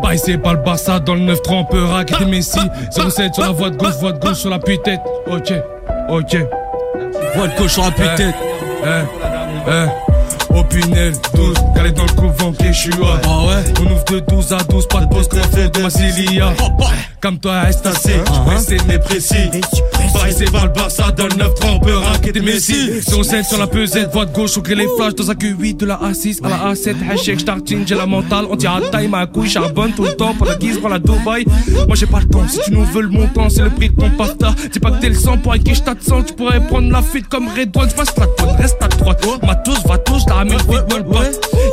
[0.03, 2.59] Pas ici, pas le Barça, dans le 9-3, on peut raqueter Messi.
[2.90, 5.53] 07 sur la voie de gauche, voie de gauche sur la tête Ok,
[6.09, 6.36] ok.
[7.36, 8.34] Voie de gauche sur la tête
[8.84, 10.59] Eh, eh.
[10.59, 13.07] Opinel 12, calé dans le coupe, vanqué, je Ah
[13.47, 13.72] ouais?
[13.80, 16.53] On ouvre de 12 à 12, pas de pause comme un four de Basilia.
[17.20, 19.51] Comme toi, reste assis, je suis pressé mais précis.
[20.12, 23.00] Pas ici, pas le Barça, dans le 9-3, on peut raqueter Messi.
[23.02, 25.86] 07 sur la pesette, voie de gauche, on crée les flashs dans un Q8 de
[25.86, 26.94] la A6 à la A7.
[27.10, 30.34] Hashtag starting, j'ai la mentale, on tire à taille, ma couille, charbonne tout le temps
[30.34, 31.44] pour la guise, pour la Dubaï.
[31.86, 34.00] Moi j'ai pas le temps, si tu nous veux le montant, c'est le prix de
[34.00, 34.54] ton pafta.
[34.72, 37.02] Dis pas que t'es le sang pour avec qui je t'attends, tu pourrais prendre la
[37.02, 39.26] fuite comme Redouane, je passe la tonne, reste à droite.
[39.42, 41.02] Matos, va tous, t'as dans le.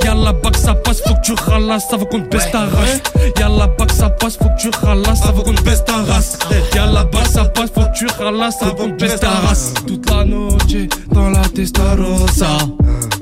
[0.04, 2.62] Y'a la bac, ça passe, faut que tu ralasses, ça va qu'on te baisse ta
[2.62, 3.02] race.
[3.38, 5.98] Y'a la bac, ça passe, faut que tu ralasses, ça va qu'on te baisse ta
[5.98, 6.38] race.
[6.76, 9.74] Y'a la bac, ça passe, faut que tu ralasses, ça te baisse ta race.
[9.88, 12.58] Toute la noche dans la testarossa.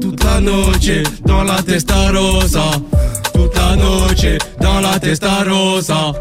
[0.01, 2.63] Toute la noche dans la testarossa.
[3.33, 6.13] Toute la noche dans la testarossa.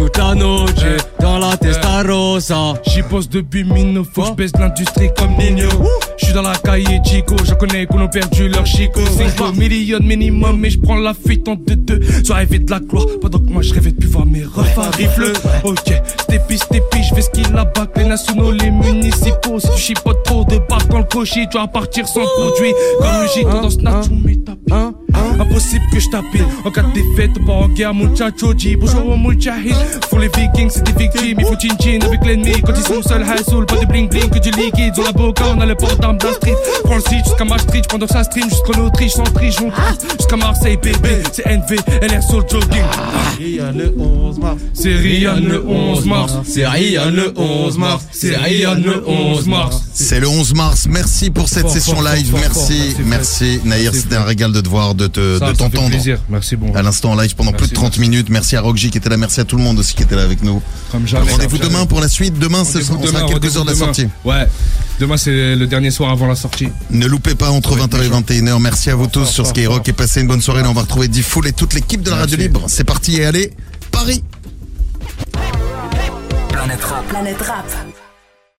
[0.00, 0.72] Toute la noche
[1.18, 2.74] dans dans la testarossa.
[2.86, 5.68] J'y bosse depuis Mino, faut que je baisse l'industrie comme Nino.
[6.16, 9.00] J'suis dans la cahier Chico, je connais qu'on a perdu leur chico.
[9.16, 12.00] C'est pas million minimum, mais j'prends la fuite en deux deux.
[12.24, 14.78] Soit rêver de la gloire, pendant que moi je rêvais de plus voir mes refs
[14.78, 15.32] à rifle.
[15.64, 19.60] Ok, stépi, stépi, je fais ce qu'il a bac, les nationaux, les municipaux.
[19.60, 22.72] Si tu chipotes trop de barres dans le cocher, tu vas partir sans produit.
[22.98, 24.72] Comme le gitan dans Snatch ou mes tapis.
[25.14, 26.46] Impossible que je t'appelle.
[26.64, 29.74] En cas de défaite, pas en guerre, muchacho G Bonjour au mujahid
[30.08, 31.38] Pour les vikings, c'est des victimes.
[31.40, 32.52] Il faut chin-chin avec l'ennemi.
[32.64, 34.94] Quand ils sont seuls, high soul Pas de bling-bling, que du liquide.
[34.96, 36.54] Dans la boca, on a le port d'armes la street.
[36.84, 39.70] Prends le site jusqu'à Maastricht Pendant que ça stream jusqu'en Autriche Sans triche, on
[40.18, 42.82] Jusqu'à Marseille, bébé C'est NV, LR sur le jogging.
[43.38, 44.60] Ryan le 11 mars.
[44.74, 46.32] C'est Ryan le 11 mars.
[46.44, 48.04] C'est Ryan le 11 mars.
[48.12, 49.82] C'est Ryan le 11 mars.
[49.94, 50.86] C'est le 11 mars.
[50.88, 52.32] Merci pour cette Fort, session fort, live.
[52.32, 53.00] merci, fort.
[53.04, 53.92] merci, Merci, Naïr.
[53.94, 55.88] C'était un régal de te voir, de te, Ça, de ça fait t'entendre.
[55.90, 56.20] plaisir.
[56.28, 58.28] Merci bon À l'instant en live pendant plus de 30 minutes.
[58.30, 59.16] Merci à Rockji qui était là.
[59.16, 60.62] Merci à tout le monde aussi qui était là avec nous.
[60.92, 61.30] Comme jamais.
[61.32, 61.68] Rendez-vous Jamais.
[61.68, 62.38] demain pour la suite.
[62.38, 64.02] Demain, ce sera, on sera à Demain, quelques heures de la sortie.
[64.02, 64.12] demain.
[64.40, 64.46] Ouais.
[65.00, 66.68] Demain, c'est le dernier soir avant la sortie.
[66.90, 68.60] Ne loupez pas entre 20h et 21h.
[68.60, 70.62] Merci à vous tous sur Skyrock et passez une bonne soirée.
[70.66, 72.36] On va retrouver Diffoul et toute l'équipe de la Radio.
[72.36, 72.64] Libre.
[72.68, 73.52] C'est parti et allez,
[73.90, 74.22] Paris!
[76.50, 77.08] Planète Rap.
[77.08, 77.66] Planète Rap.